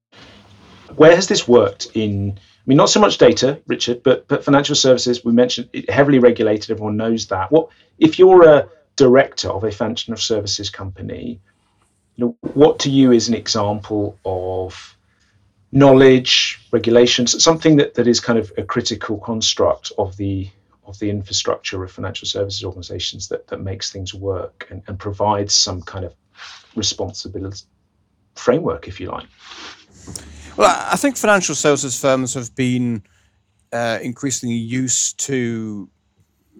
Where 0.95 1.15
has 1.15 1.27
this 1.27 1.47
worked 1.47 1.87
in? 1.93 2.37
I 2.37 2.65
mean, 2.65 2.77
not 2.77 2.89
so 2.89 2.99
much 2.99 3.17
data, 3.17 3.61
Richard, 3.67 4.03
but 4.03 4.27
but 4.27 4.43
financial 4.43 4.75
services. 4.75 5.23
We 5.23 5.33
mentioned 5.33 5.69
it, 5.73 5.89
heavily 5.89 6.19
regulated. 6.19 6.71
Everyone 6.71 6.97
knows 6.97 7.27
that. 7.27 7.51
What 7.51 7.69
if 7.99 8.19
you're 8.19 8.47
a 8.47 8.69
director 8.95 9.49
of 9.49 9.63
a 9.63 9.71
financial 9.71 10.15
services 10.17 10.69
company? 10.69 11.41
You 12.15 12.25
know, 12.25 12.37
what 12.53 12.79
to 12.79 12.89
you 12.89 13.11
is 13.11 13.27
an 13.27 13.33
example 13.33 14.17
of 14.23 14.95
knowledge, 15.71 16.59
regulations, 16.71 17.43
something 17.43 17.77
that, 17.77 17.95
that 17.95 18.07
is 18.07 18.19
kind 18.19 18.37
of 18.37 18.51
a 18.57 18.63
critical 18.63 19.17
construct 19.17 19.91
of 19.97 20.15
the 20.17 20.49
of 20.85 20.99
the 20.99 21.09
infrastructure 21.09 21.81
of 21.83 21.91
financial 21.91 22.27
services 22.27 22.63
organizations 22.63 23.29
that, 23.29 23.47
that 23.47 23.61
makes 23.61 23.89
things 23.89 24.13
work 24.13 24.67
and, 24.69 24.83
and 24.87 24.99
provides 24.99 25.55
some 25.55 25.81
kind 25.81 26.03
of 26.03 26.13
responsibility 26.75 27.63
framework, 28.35 28.87
if 28.87 28.99
you 28.99 29.09
like. 29.09 29.27
Well, 30.57 30.87
I 30.91 30.97
think 30.97 31.17
financial 31.17 31.55
services 31.55 31.99
firms 31.99 32.33
have 32.33 32.53
been 32.53 33.03
uh, 33.71 33.99
increasingly 34.01 34.55
used 34.55 35.19
to, 35.21 35.89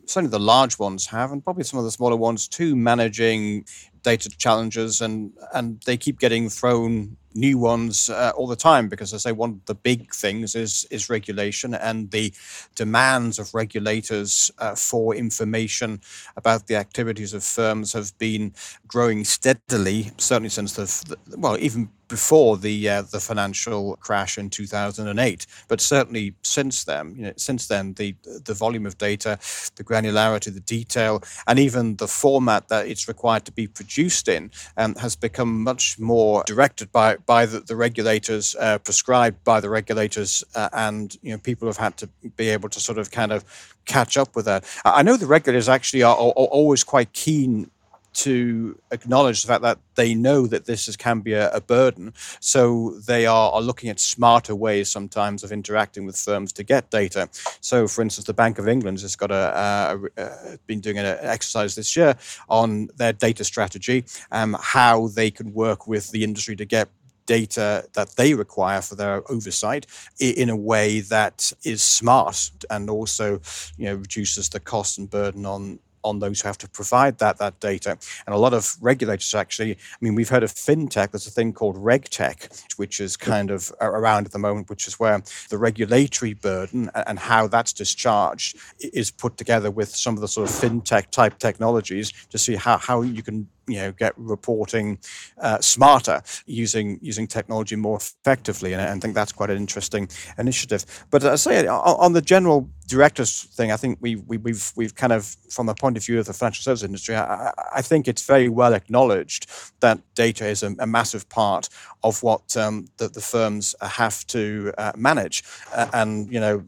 certainly 0.06 0.32
the 0.32 0.40
large 0.40 0.80
ones 0.80 1.06
have, 1.08 1.32
and 1.32 1.44
probably 1.44 1.64
some 1.64 1.78
of 1.78 1.86
the 1.86 1.92
smaller 1.92 2.16
ones 2.16 2.48
too, 2.48 2.76
managing 2.76 3.66
data 4.04 4.30
challenges, 4.38 5.02
and 5.02 5.32
and 5.54 5.82
they 5.86 5.98
keep 5.98 6.20
getting 6.20 6.50
thrown 6.50 7.18
new 7.36 7.58
ones 7.58 8.10
uh, 8.10 8.32
all 8.36 8.48
the 8.48 8.56
time 8.56 8.90
because, 8.90 9.14
as 9.14 9.26
I 9.26 9.30
say, 9.30 9.34
one 9.34 9.50
of 9.52 9.66
the 9.66 9.76
big 9.76 10.14
things 10.14 10.56
is 10.56 10.86
is 10.92 11.10
regulation 11.10 11.74
and 11.74 12.12
the 12.12 12.34
demands 12.76 13.40
of 13.40 13.54
regulators 13.54 14.52
uh, 14.60 14.76
for 14.76 15.16
information 15.16 16.02
about 16.36 16.68
the 16.68 16.76
activities 16.76 17.34
of 17.34 17.44
firms 17.44 17.94
have 17.94 18.18
been 18.18 18.54
growing 18.88 19.24
steadily, 19.24 20.12
certainly 20.18 20.50
since 20.50 20.74
the 20.74 21.18
well, 21.38 21.58
even 21.60 21.90
before 22.14 22.58
the 22.58 22.88
uh, 22.88 23.02
the 23.02 23.20
financial 23.20 23.96
crash 23.98 24.38
in 24.38 24.50
2008, 24.50 25.48
but 25.68 25.82
certainly 25.82 26.36
since 26.44 26.84
then, 26.84 27.16
you 27.18 27.24
know, 27.24 27.34
since 27.38 27.68
then 27.68 27.94
the 27.94 28.16
the 28.24 28.54
volume 28.54 28.86
of 28.86 28.98
data, 28.98 29.40
the 29.76 29.84
granularity, 29.84 30.54
the 30.54 30.60
detail, 30.60 31.24
and 31.48 31.58
even 31.58 31.96
the 31.96 32.08
format 32.08 32.68
that 32.68 32.88
it's 32.88 33.08
required 33.08 33.46
to 33.46 33.52
be 33.52 33.68
produced 33.68 34.28
in 34.28 34.52
um, 34.78 34.94
has 34.96 35.16
become 35.16 35.64
much 35.64 35.98
more 35.98 36.44
directed 36.46 36.92
by 36.92 37.16
by 37.26 37.46
the, 37.46 37.60
the 37.60 37.76
regulators, 37.76 38.56
uh, 38.60 38.78
prescribed 38.80 39.44
by 39.44 39.60
the 39.60 39.70
regulators, 39.70 40.44
uh, 40.56 40.70
and 40.74 41.18
you 41.22 41.32
know 41.32 41.38
people 41.38 41.68
have 41.68 41.78
had 41.78 41.98
to 41.98 42.08
be 42.36 42.50
able 42.50 42.70
to 42.70 42.80
sort 42.80 42.98
of 42.98 43.12
kind 43.12 43.32
of 43.32 43.44
catch 43.86 44.18
up 44.18 44.36
with 44.36 44.46
that. 44.46 44.64
I 44.86 45.04
know 45.04 45.18
the 45.18 45.28
regulators 45.28 45.70
actually 45.70 46.04
are, 46.04 46.16
are, 46.16 46.30
are 46.30 46.52
always 46.52 46.84
quite 46.84 47.14
keen 47.14 47.70
to 48.14 48.78
acknowledge 48.92 49.42
the 49.42 49.48
fact 49.48 49.64
that 49.64 49.80
they 49.96 50.14
know 50.14 50.48
that 50.48 50.66
this 50.66 50.88
is, 50.88 50.96
can 50.96 51.20
be 51.20 51.34
a, 51.34 51.52
a 51.52 51.62
burden. 51.62 52.14
So 52.40 52.92
they 53.08 53.26
are, 53.26 53.52
are, 53.52 53.62
looking 53.62 53.90
at 53.90 54.00
smarter 54.00 54.56
ways 54.56 54.90
sometimes 54.90 55.44
of 55.44 55.52
interacting 55.52 56.06
with 56.06 56.18
firms 56.18 56.54
to 56.54 56.64
get 56.64 56.90
data. 56.90 57.30
So, 57.60 57.88
for 57.88 58.02
instance, 58.02 58.28
the 58.28 58.34
Bank 58.34 58.60
of 58.60 58.68
England 58.68 59.00
has 59.02 59.16
got 59.16 59.32
a, 59.32 60.00
a, 60.18 60.22
a 60.22 60.58
been 60.68 60.80
doing 60.80 60.98
an 60.98 61.06
exercise 61.22 61.76
this 61.76 61.96
year 61.96 62.16
on 62.50 62.90
their 62.98 63.14
data 63.14 63.44
strategy, 63.44 64.06
um, 64.32 64.56
how 64.60 65.08
they 65.08 65.32
can 65.32 65.54
work 65.54 65.88
with 65.88 66.12
the 66.12 66.24
industry 66.24 66.56
to 66.56 66.66
get 66.66 66.90
data 67.26 67.86
that 67.94 68.16
they 68.16 68.34
require 68.34 68.82
for 68.82 68.96
their 68.96 69.24
oversight 69.32 69.86
in 70.20 70.50
a 70.50 70.56
way 70.56 71.00
that 71.00 71.52
is 71.64 71.82
smart 71.82 72.50
and 72.70 72.90
also 72.90 73.40
you 73.78 73.86
know 73.86 73.96
reduces 73.96 74.50
the 74.50 74.60
cost 74.60 74.98
and 74.98 75.10
burden 75.10 75.46
on 75.46 75.80
on 76.04 76.20
those 76.20 76.42
who 76.42 76.48
have 76.48 76.58
to 76.60 76.70
provide 76.70 77.18
that 77.20 77.38
that 77.38 77.60
data. 77.60 77.98
And 78.26 78.36
a 78.36 78.38
lot 78.38 78.54
of 78.54 78.76
regulators 78.82 79.34
actually, 79.34 79.72
I 79.72 79.98
mean, 80.02 80.16
we've 80.16 80.30
heard 80.30 80.44
of 80.44 80.54
fintech. 80.54 81.12
There's 81.12 81.28
a 81.28 81.32
thing 81.32 81.54
called 81.54 81.78
RegTech, 81.78 82.78
which 82.78 83.00
is 83.00 83.18
kind 83.18 83.52
of 83.52 83.72
around 83.82 84.26
at 84.26 84.32
the 84.32 84.40
moment, 84.40 84.70
which 84.70 84.88
is 84.88 85.00
where 85.00 85.22
the 85.50 85.58
regulatory 85.58 86.34
burden 86.34 86.90
and 87.08 87.18
how 87.20 87.48
that's 87.48 87.74
discharged 87.74 88.58
is 88.80 89.12
put 89.12 89.38
together 89.38 89.72
with 89.72 89.96
some 89.96 90.16
of 90.16 90.22
the 90.22 90.28
sort 90.28 90.50
of 90.50 90.56
fintech 90.56 91.10
type 91.10 91.40
technologies 91.40 92.12
to 92.30 92.38
see 92.38 92.56
how, 92.56 92.78
how 92.78 93.02
you 93.02 93.24
can 93.24 93.48
you 93.68 93.78
know 93.78 93.92
get 93.92 94.14
reporting 94.18 95.00
uh, 95.40 95.60
smarter 95.60 96.22
using 96.46 97.00
using 97.02 97.28
technology 97.28 97.76
more 97.76 97.98
effectively 97.98 98.74
and 98.74 98.82
I 98.82 99.00
think 99.00 99.16
that's 99.16 99.32
quite 99.32 99.50
an 99.50 99.58
interesting 99.58 100.10
initiative. 100.38 100.86
But 101.10 101.24
I 101.24 101.36
say 101.36 101.68
on 101.68 102.14
the 102.14 102.22
general 102.22 102.70
directors 102.88 103.44
thing 103.44 103.72
I 103.72 103.78
think 103.78 103.98
we, 104.02 104.16
we 104.16 104.38
we've 104.38 104.72
we've 104.76 104.96
kind 104.96 105.14
of 105.14 105.36
from 105.50 105.68
the 105.68 105.76
point 105.76 105.98
of 105.98 106.06
view 106.06 106.20
of 106.20 106.26
the 106.26 106.34
financial 106.34 106.64
services 106.64 106.84
industry 106.84 107.16
I, 107.16 107.52
I 107.74 107.82
think 107.82 108.08
it's 108.08 108.26
very 108.26 108.50
well 108.50 108.74
acknowledged 108.74 109.50
that 109.80 110.00
data 110.16 110.48
is 110.48 110.64
a, 110.64 110.76
a 110.80 110.88
massive 110.88 111.28
part 111.30 111.70
of 112.04 112.22
what 112.24 112.56
um, 112.58 112.88
the, 112.98 113.08
the 113.08 113.22
firms 113.22 113.76
have 113.82 114.26
to 114.28 114.74
uh, 114.78 114.92
manage. 114.96 115.44
Uh, 115.74 115.88
and 115.94 116.32
you 116.32 116.40
know 116.40 116.64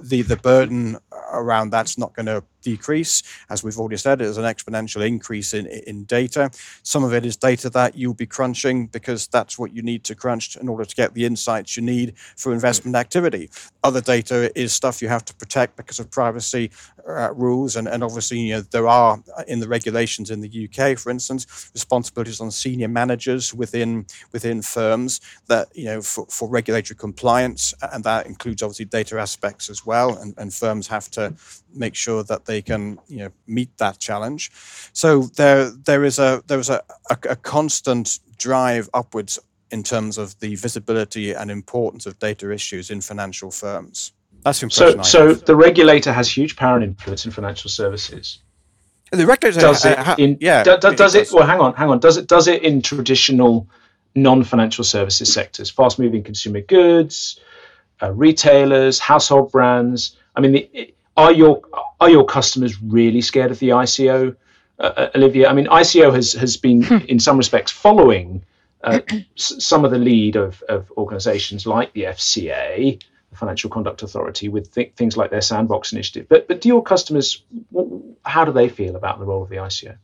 the 0.00 0.22
the 0.22 0.36
burden 0.36 0.98
around 1.32 1.70
that's 1.70 1.98
not 1.98 2.14
going 2.14 2.26
to 2.26 2.42
decrease. 2.62 3.22
As 3.48 3.62
we've 3.62 3.78
already 3.78 3.96
said, 3.96 4.18
there's 4.18 4.38
an 4.38 4.44
exponential 4.44 5.06
increase 5.06 5.54
in, 5.54 5.66
in 5.66 6.04
data. 6.04 6.50
Some 6.82 7.04
of 7.04 7.14
it 7.14 7.24
is 7.24 7.36
data 7.36 7.70
that 7.70 7.96
you'll 7.96 8.14
be 8.14 8.26
crunching 8.26 8.86
because 8.86 9.26
that's 9.28 9.58
what 9.58 9.72
you 9.72 9.82
need 9.82 10.04
to 10.04 10.14
crunch 10.14 10.56
in 10.56 10.68
order 10.68 10.84
to 10.84 10.94
get 10.94 11.14
the 11.14 11.24
insights 11.24 11.76
you 11.76 11.82
need 11.82 12.14
for 12.36 12.52
investment 12.52 12.96
activity. 12.96 13.50
Other 13.84 14.00
data 14.00 14.36
is 14.58 14.72
stuff 14.72 15.00
you 15.00 15.08
have 15.08 15.24
to 15.26 15.34
protect 15.34 15.76
because 15.76 15.98
of 15.98 16.10
privacy 16.10 16.70
uh, 17.08 17.32
rules. 17.32 17.76
And, 17.76 17.88
and 17.88 18.04
obviously, 18.04 18.38
you 18.40 18.54
know, 18.54 18.60
there 18.60 18.88
are 18.88 19.22
uh, 19.36 19.44
in 19.46 19.60
the 19.60 19.68
regulations 19.68 20.30
in 20.30 20.40
the 20.40 20.52
UK, 20.68 20.98
for 20.98 21.10
instance, 21.10 21.70
responsibilities 21.72 22.40
on 22.40 22.50
senior 22.50 22.88
managers 22.88 23.54
within 23.54 24.06
within 24.32 24.60
firms 24.62 25.20
that, 25.46 25.68
you 25.74 25.86
know, 25.86 26.02
for, 26.02 26.26
for 26.26 26.48
regulatory 26.48 26.96
compliance. 26.96 27.72
And 27.92 28.04
that 28.04 28.26
includes 28.26 28.62
obviously 28.62 28.86
data 28.86 29.18
aspects 29.18 29.70
as 29.70 29.86
well. 29.86 30.18
And, 30.18 30.34
and 30.36 30.52
firms 30.52 30.86
have 30.88 31.10
to 31.12 31.17
make 31.74 31.94
sure 31.94 32.22
that 32.24 32.44
they 32.44 32.62
can 32.62 32.98
you 33.08 33.18
know 33.18 33.30
meet 33.46 33.70
that 33.78 33.98
challenge. 33.98 34.50
So 34.92 35.22
there 35.36 35.70
there 35.70 36.04
is 36.04 36.18
a 36.18 36.42
there 36.46 36.60
is 36.60 36.70
a, 36.70 36.82
a, 37.10 37.16
a 37.30 37.36
constant 37.36 38.20
drive 38.38 38.88
upwards 38.94 39.38
in 39.70 39.82
terms 39.82 40.18
of 40.18 40.38
the 40.40 40.54
visibility 40.54 41.32
and 41.32 41.50
importance 41.50 42.06
of 42.06 42.18
data 42.18 42.50
issues 42.50 42.90
in 42.90 43.00
financial 43.00 43.50
firms. 43.50 44.12
That's 44.44 44.60
so. 44.74 45.02
So 45.02 45.34
the 45.34 45.56
regulator 45.56 46.12
has 46.12 46.30
huge 46.30 46.56
power 46.56 46.76
and 46.76 46.84
influence 46.84 47.26
in 47.26 47.32
financial 47.32 47.70
services. 47.70 48.38
The 49.10 49.26
regulator 49.26 49.60
does 49.60 49.84
it 49.84 49.98
ha- 49.98 50.14
in 50.18 50.38
yeah. 50.40 50.62
Do, 50.62 50.78
do, 50.78 50.94
does 50.94 51.14
it, 51.14 51.28
it? 51.28 51.32
Well, 51.32 51.46
hang 51.46 51.60
on, 51.60 51.74
hang 51.74 51.90
on. 51.90 51.98
Does 51.98 52.16
it 52.16 52.28
does 52.28 52.46
it 52.46 52.62
in 52.62 52.82
traditional 52.82 53.68
non-financial 54.14 54.84
services 54.84 55.32
sectors, 55.32 55.70
fast-moving 55.70 56.22
consumer 56.22 56.60
goods, 56.60 57.40
uh, 58.02 58.12
retailers, 58.12 58.98
household 58.98 59.50
brands? 59.52 60.16
I 60.36 60.40
mean, 60.40 60.52
the, 60.52 60.94
are 61.18 61.32
your 61.32 61.60
are 62.00 62.08
your 62.08 62.24
customers 62.24 62.80
really 62.80 63.20
scared 63.20 63.50
of 63.50 63.58
the 63.58 63.70
ICO, 63.70 64.36
uh, 64.78 64.82
uh, 64.82 65.10
Olivia? 65.16 65.50
I 65.50 65.52
mean, 65.52 65.66
ICO 65.66 66.14
has 66.14 66.32
has 66.34 66.56
been 66.56 66.82
hmm. 66.82 66.98
in 67.08 67.18
some 67.18 67.36
respects 67.36 67.72
following 67.72 68.44
uh, 68.84 69.00
some 69.34 69.84
of 69.84 69.90
the 69.90 69.98
lead 69.98 70.36
of, 70.36 70.62
of 70.68 70.90
organisations 70.96 71.66
like 71.66 71.92
the 71.92 72.04
FCA, 72.04 73.02
the 73.30 73.36
Financial 73.36 73.68
Conduct 73.68 74.02
Authority, 74.04 74.48
with 74.48 74.72
th- 74.72 74.92
things 74.94 75.16
like 75.16 75.30
their 75.30 75.40
Sandbox 75.40 75.92
initiative. 75.92 76.26
But 76.28 76.46
but 76.46 76.60
do 76.60 76.68
your 76.68 76.82
customers, 76.82 77.42
how 78.24 78.44
do 78.44 78.52
they 78.52 78.68
feel 78.68 78.94
about 78.94 79.18
the 79.18 79.26
role 79.26 79.42
of 79.42 79.48
the 79.48 79.56
ICO? 79.56 79.96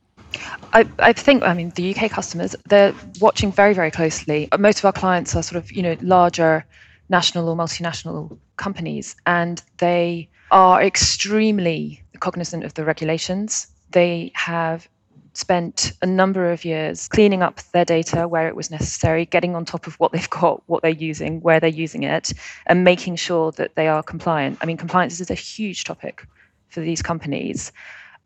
I, 0.72 0.88
I, 0.98 1.12
think, 1.12 1.44
I 1.44 1.54
mean, 1.54 1.70
the 1.76 1.94
UK 1.94 2.10
customers, 2.10 2.56
they're 2.66 2.92
watching 3.20 3.52
very, 3.52 3.72
very 3.72 3.92
closely. 3.92 4.48
Most 4.58 4.80
of 4.80 4.84
our 4.84 4.92
clients 4.92 5.36
are 5.36 5.44
sort 5.44 5.62
of, 5.62 5.70
you 5.70 5.80
know, 5.80 5.96
larger 6.00 6.66
national 7.08 7.48
or 7.48 7.54
multinational 7.54 8.36
companies, 8.56 9.14
and 9.26 9.62
they 9.78 10.28
are 10.54 10.80
extremely 10.80 12.00
cognizant 12.20 12.62
of 12.64 12.74
the 12.74 12.84
regulations. 12.84 13.66
They 13.90 14.30
have 14.34 14.88
spent 15.32 15.92
a 16.00 16.06
number 16.06 16.52
of 16.52 16.64
years 16.64 17.08
cleaning 17.08 17.42
up 17.42 17.60
their 17.72 17.84
data 17.84 18.28
where 18.28 18.46
it 18.46 18.54
was 18.54 18.70
necessary, 18.70 19.26
getting 19.26 19.56
on 19.56 19.64
top 19.64 19.88
of 19.88 19.94
what 19.94 20.12
they've 20.12 20.30
got, 20.30 20.62
what 20.66 20.80
they're 20.80 20.92
using, 20.92 21.40
where 21.40 21.58
they're 21.58 21.68
using 21.68 22.04
it, 22.04 22.32
and 22.66 22.84
making 22.84 23.16
sure 23.16 23.50
that 23.52 23.74
they 23.74 23.88
are 23.88 24.00
compliant. 24.00 24.56
I 24.60 24.66
mean, 24.66 24.76
compliance 24.76 25.18
is 25.20 25.28
a 25.28 25.34
huge 25.34 25.82
topic 25.82 26.24
for 26.68 26.80
these 26.80 27.02
companies. 27.02 27.72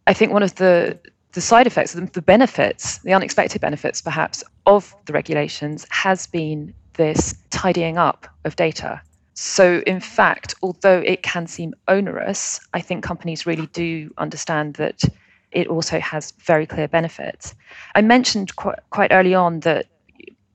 I 0.06 0.12
think 0.12 0.30
one 0.30 0.42
of 0.42 0.54
the 0.56 0.98
the 1.32 1.40
side 1.40 1.66
effects, 1.66 1.92
the 1.92 2.22
benefits, 2.22 2.98
the 2.98 3.12
unexpected 3.12 3.60
benefits 3.60 4.00
perhaps 4.02 4.42
of 4.66 4.94
the 5.06 5.12
regulations 5.12 5.86
has 5.90 6.26
been 6.26 6.74
this 6.94 7.34
tidying 7.50 7.96
up 7.96 8.26
of 8.44 8.56
data. 8.56 9.00
So, 9.40 9.84
in 9.86 10.00
fact, 10.00 10.56
although 10.62 10.98
it 10.98 11.22
can 11.22 11.46
seem 11.46 11.72
onerous, 11.86 12.58
I 12.74 12.80
think 12.80 13.04
companies 13.04 13.46
really 13.46 13.66
do 13.66 14.12
understand 14.18 14.74
that 14.74 15.04
it 15.52 15.68
also 15.68 16.00
has 16.00 16.32
very 16.32 16.66
clear 16.66 16.88
benefits. 16.88 17.54
I 17.94 18.00
mentioned 18.00 18.56
quite, 18.56 18.80
quite 18.90 19.12
early 19.12 19.34
on 19.34 19.60
that 19.60 19.86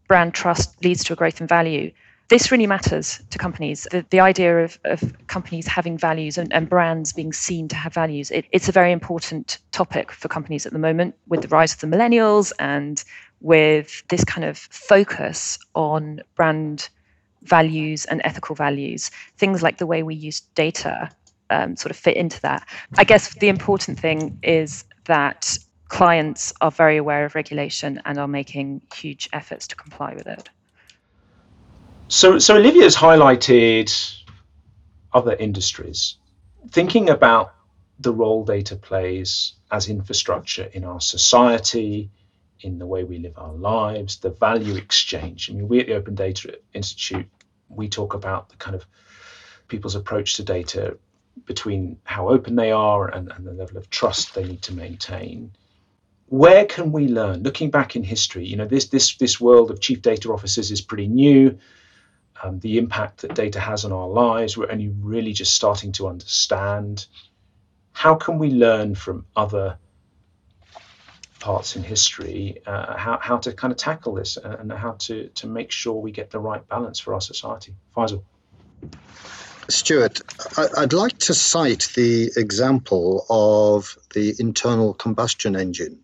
brand 0.10 0.34
trust 0.34 0.84
leads 0.84 1.02
to 1.06 1.14
a 1.14 1.16
growth 1.16 1.40
in 1.40 1.48
value 1.48 1.92
this 2.30 2.52
really 2.52 2.68
matters 2.68 3.22
to 3.30 3.38
companies. 3.38 3.86
The, 3.92 4.06
the 4.10 4.20
idea 4.20 4.64
of, 4.64 4.80
of 4.86 5.28
companies 5.28 5.68
having 5.68 5.98
values 5.98 6.38
and, 6.38 6.52
and 6.52 6.68
brands 6.68 7.14
being 7.14 7.32
seen 7.32 7.68
to 7.68 7.76
have 7.76 7.94
values, 7.94 8.32
it, 8.32 8.46
it's 8.52 8.68
a 8.68 8.72
very 8.72 8.92
important 8.92 9.60
topic 9.72 10.12
for 10.12 10.30
companies 10.30 10.66
at 10.66 10.74
the 10.74 10.80
moment 10.80 11.16
with 11.28 11.42
the 11.42 11.48
rise 11.50 11.74
of 11.74 11.80
the 11.80 11.88
millennials 11.88 12.52
and 12.58 13.04
with 13.42 14.04
this 14.08 14.24
kind 14.24 14.46
of 14.46 14.58
focus 14.58 15.60
on 15.76 16.22
brand 16.36 16.90
values 17.44 18.06
and 18.06 18.22
ethical 18.24 18.56
values. 18.56 19.12
Things 19.38 19.62
like 19.62 19.78
the 19.78 19.88
way 19.88 20.04
we 20.04 20.16
use 20.16 20.42
data 20.56 21.10
um, 21.50 21.76
sort 21.76 21.92
of 21.92 21.98
fit 21.98 22.18
into 22.18 22.42
that. 22.42 22.68
I 22.98 23.04
guess 23.04 23.34
the 23.36 23.50
important 23.50 24.00
thing 24.00 24.40
is 24.44 24.86
that 25.06 25.58
clients 25.90 26.54
are 26.62 26.72
very 26.72 26.98
aware 26.98 27.26
of 27.26 27.36
regulation 27.36 28.02
and 28.06 28.18
are 28.18 28.28
making 28.28 28.82
huge 28.96 29.30
efforts 29.34 29.68
to 29.68 29.76
comply 29.76 30.14
with 30.16 30.28
it. 30.28 30.50
So, 32.08 32.40
so 32.40 32.56
Olivia's 32.56 32.96
highlighted 32.96 33.94
other 35.14 35.36
industries. 35.36 36.18
Thinking 36.70 37.10
about 37.10 37.54
the 38.00 38.12
role 38.12 38.44
data 38.44 38.76
plays 38.76 39.54
as 39.72 39.88
infrastructure 39.90 40.70
in 40.74 40.84
our 40.84 41.00
society, 41.00 42.10
in 42.64 42.80
the 42.80 42.86
way 42.86 43.04
we 43.04 43.20
live 43.20 43.38
our 43.38 43.54
lives, 43.54 44.18
the 44.18 44.30
value 44.30 44.76
exchange. 44.76 45.50
I 45.50 45.54
mean, 45.54 45.68
we 45.68 45.80
at 45.80 45.88
the 45.88 45.96
Open 45.96 46.16
Data 46.16 46.58
Institute, 46.74 47.28
we 47.70 47.90
talk 47.90 48.14
about 48.14 48.50
the 48.50 48.56
kind 48.58 48.76
of 48.76 48.86
people's 49.68 49.96
approach 49.96 50.36
to 50.36 50.44
data 50.44 50.98
between 51.46 51.98
how 52.04 52.30
open 52.30 52.56
they 52.56 52.72
are 52.72 53.10
and, 53.10 53.32
and 53.32 53.46
the 53.46 53.54
level 53.54 53.78
of 53.78 53.90
trust 53.90 54.36
they 54.36 54.44
need 54.44 54.62
to 54.64 54.74
maintain. 54.74 55.52
Where 56.28 56.66
can 56.66 56.92
we 56.92 57.08
learn? 57.08 57.44
Looking 57.44 57.70
back 57.70 57.96
in 57.96 58.04
history, 58.04 58.46
you 58.46 58.56
know, 58.56 58.66
this 58.66 58.88
this 58.88 59.16
this 59.18 59.40
world 59.40 59.70
of 59.72 59.82
chief 59.82 60.02
data 60.02 60.32
officers 60.32 60.72
is 60.72 60.82
pretty 60.82 61.08
new 61.08 61.58
um, 62.44 62.60
the 62.60 62.78
impact 62.78 63.22
that 63.22 63.36
data 63.36 63.60
has 63.60 63.86
on 63.86 63.92
our 63.92 64.08
lives. 64.08 64.58
We're 64.58 64.72
only 64.72 64.90
really 65.00 65.34
just 65.34 65.54
starting 65.54 65.92
to 65.94 66.08
understand. 66.08 67.08
How 67.94 68.16
can 68.16 68.38
we 68.38 68.50
learn 68.50 68.96
from 68.96 69.26
other 69.36 69.78
parts 71.44 71.76
in 71.76 71.84
history 71.84 72.62
uh, 72.66 72.96
how, 72.96 73.20
how 73.22 73.38
to 73.38 73.52
kind 73.52 73.74
of 73.74 73.78
tackle 73.78 74.14
this 74.14 74.38
and 74.38 74.72
how 74.72 74.94
to, 74.94 75.28
to 75.36 75.46
make 75.46 75.72
sure 75.72 75.94
we 75.94 76.10
get 76.10 76.30
the 76.30 76.40
right 76.40 76.66
balance 76.70 77.00
for 77.02 77.14
our 77.14 77.20
society? 77.20 77.76
Faisal. 77.94 78.24
Stuart, 79.68 80.22
I'd 80.78 80.94
like 80.94 81.18
to 81.20 81.34
cite 81.34 81.90
the 81.96 82.32
example 82.38 83.26
of 83.30 83.98
the 84.14 84.34
internal 84.40 84.94
combustion 84.94 85.58
engine. 85.58 86.00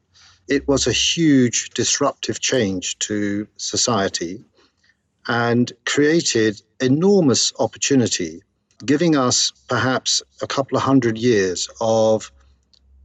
It 0.49 0.67
was 0.67 0.87
a 0.87 0.91
huge 0.91 1.69
disruptive 1.69 2.41
change 2.41 2.99
to 3.07 3.47
society 3.55 4.43
and 5.25 5.71
created 5.85 6.61
enormous 6.81 7.53
opportunity, 7.57 8.41
giving 8.85 9.15
us 9.15 9.53
perhaps 9.69 10.21
a 10.41 10.47
couple 10.47 10.77
of 10.77 10.83
hundred 10.83 11.17
years 11.17 11.69
of 11.79 12.29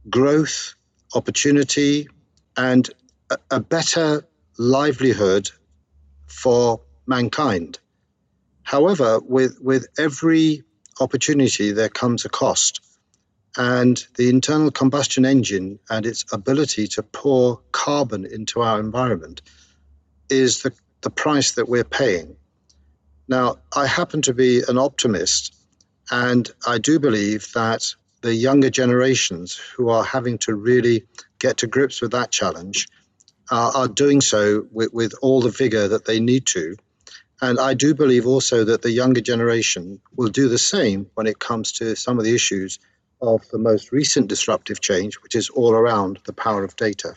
growth, 0.09 0.75
opportunity, 1.13 2.09
and 2.57 2.89
a, 3.29 3.37
a 3.51 3.59
better 3.59 4.25
livelihood 4.57 5.49
for 6.27 6.81
mankind. 7.05 7.79
However, 8.63 9.19
with, 9.19 9.59
with 9.61 9.87
every 9.97 10.63
opportunity, 10.99 11.71
there 11.71 11.89
comes 11.89 12.25
a 12.25 12.29
cost. 12.29 12.81
And 13.57 14.03
the 14.15 14.29
internal 14.29 14.71
combustion 14.71 15.25
engine 15.25 15.79
and 15.89 16.05
its 16.05 16.25
ability 16.33 16.87
to 16.89 17.03
pour 17.03 17.61
carbon 17.71 18.25
into 18.25 18.61
our 18.61 18.79
environment 18.79 19.41
is 20.29 20.61
the 20.61 20.73
the 21.05 21.09
price 21.11 21.51
that 21.51 21.69
we're 21.69 21.83
paying. 21.83 22.35
Now, 23.27 23.57
I 23.75 23.85
happen 23.85 24.23
to 24.23 24.33
be 24.33 24.63
an 24.67 24.79
optimist, 24.79 25.55
and 26.09 26.49
I 26.65 26.79
do 26.79 26.99
believe 26.99 27.51
that 27.53 27.93
the 28.25 28.33
younger 28.33 28.71
generations 28.71 29.55
who 29.55 29.89
are 29.89 30.03
having 30.03 30.39
to 30.39 30.55
really 30.55 31.05
get 31.37 31.57
to 31.57 31.67
grips 31.67 32.01
with 32.01 32.11
that 32.11 32.31
challenge 32.31 32.87
uh, 33.51 33.71
are 33.75 33.87
doing 33.87 34.19
so 34.19 34.65
with, 34.71 34.91
with 34.91 35.13
all 35.21 35.41
the 35.41 35.51
vigor 35.51 35.89
that 35.89 36.05
they 36.05 36.19
need 36.19 36.47
to. 36.47 36.75
And 37.39 37.59
I 37.59 37.75
do 37.75 37.93
believe 37.93 38.25
also 38.25 38.63
that 38.63 38.81
the 38.81 38.89
younger 38.89 39.21
generation 39.21 40.01
will 40.15 40.29
do 40.29 40.49
the 40.49 40.57
same 40.57 41.05
when 41.13 41.27
it 41.27 41.37
comes 41.37 41.73
to 41.73 41.95
some 41.95 42.17
of 42.17 42.25
the 42.25 42.33
issues 42.33 42.79
of 43.21 43.47
the 43.49 43.59
most 43.59 43.91
recent 43.91 44.27
disruptive 44.27 44.81
change, 44.81 45.21
which 45.21 45.35
is 45.35 45.49
all 45.51 45.73
around 45.73 46.19
the 46.25 46.33
power 46.33 46.63
of 46.63 46.75
data. 46.75 47.15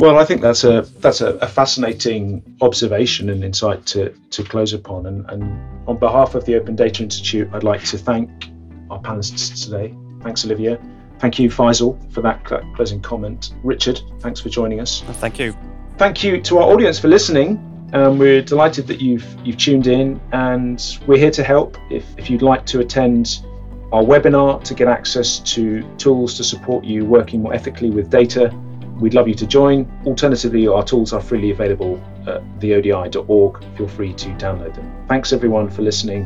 Well, 0.00 0.18
I 0.18 0.24
think 0.24 0.40
that's 0.40 0.64
a 0.64 0.80
that's 0.98 1.20
a, 1.20 1.34
a, 1.36 1.46
fascinating 1.46 2.56
observation 2.60 3.30
and 3.30 3.44
insight 3.44 3.86
to, 3.86 4.12
to 4.30 4.42
close 4.42 4.72
upon. 4.72 5.06
And, 5.06 5.30
and 5.30 5.88
on 5.88 5.98
behalf 5.98 6.34
of 6.34 6.44
the 6.44 6.56
Open 6.56 6.74
Data 6.74 7.04
Institute, 7.04 7.48
I'd 7.52 7.62
like 7.62 7.84
to 7.84 7.98
thank 7.98 8.50
our 8.90 9.00
panelists 9.00 9.64
today. 9.64 9.94
Thanks, 10.24 10.44
Olivia. 10.44 10.80
Thank 11.20 11.38
you, 11.38 11.48
Faisal, 11.48 12.12
for 12.12 12.20
that 12.22 12.44
closing 12.44 13.00
comment. 13.00 13.54
Richard, 13.62 14.00
thanks 14.18 14.40
for 14.40 14.48
joining 14.48 14.80
us. 14.80 15.02
Thank 15.02 15.38
you. 15.38 15.56
Thank 15.96 16.24
you 16.24 16.40
to 16.42 16.58
our 16.58 16.64
audience 16.64 16.98
for 16.98 17.08
listening. 17.08 17.70
Um, 17.92 18.18
we're 18.18 18.42
delighted 18.42 18.88
that 18.88 19.00
you've 19.00 19.24
you've 19.44 19.56
tuned 19.56 19.86
in, 19.86 20.20
and 20.32 20.82
we're 21.06 21.18
here 21.18 21.30
to 21.30 21.44
help. 21.44 21.78
If 21.90 22.04
if 22.18 22.28
you'd 22.28 22.42
like 22.42 22.66
to 22.66 22.80
attend 22.80 23.46
our 23.92 24.02
webinar 24.02 24.64
to 24.64 24.74
get 24.74 24.88
access 24.88 25.38
to 25.54 25.82
tools 25.98 26.36
to 26.38 26.42
support 26.42 26.84
you 26.84 27.04
working 27.04 27.42
more 27.42 27.54
ethically 27.54 27.90
with 27.90 28.10
data 28.10 28.52
We'd 29.00 29.14
love 29.14 29.26
you 29.26 29.34
to 29.34 29.46
join. 29.46 29.90
Alternatively, 30.06 30.68
our 30.68 30.84
tools 30.84 31.12
are 31.12 31.20
freely 31.20 31.50
available 31.50 32.00
at 32.26 32.42
theodi.org. 32.60 33.64
Feel 33.76 33.88
free 33.88 34.12
to 34.14 34.28
download 34.30 34.74
them. 34.74 35.06
Thanks 35.08 35.32
everyone 35.32 35.68
for 35.68 35.82
listening 35.82 36.24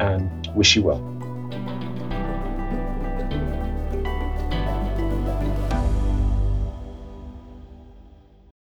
and 0.00 0.50
wish 0.54 0.76
you 0.76 0.82
well. 0.82 1.13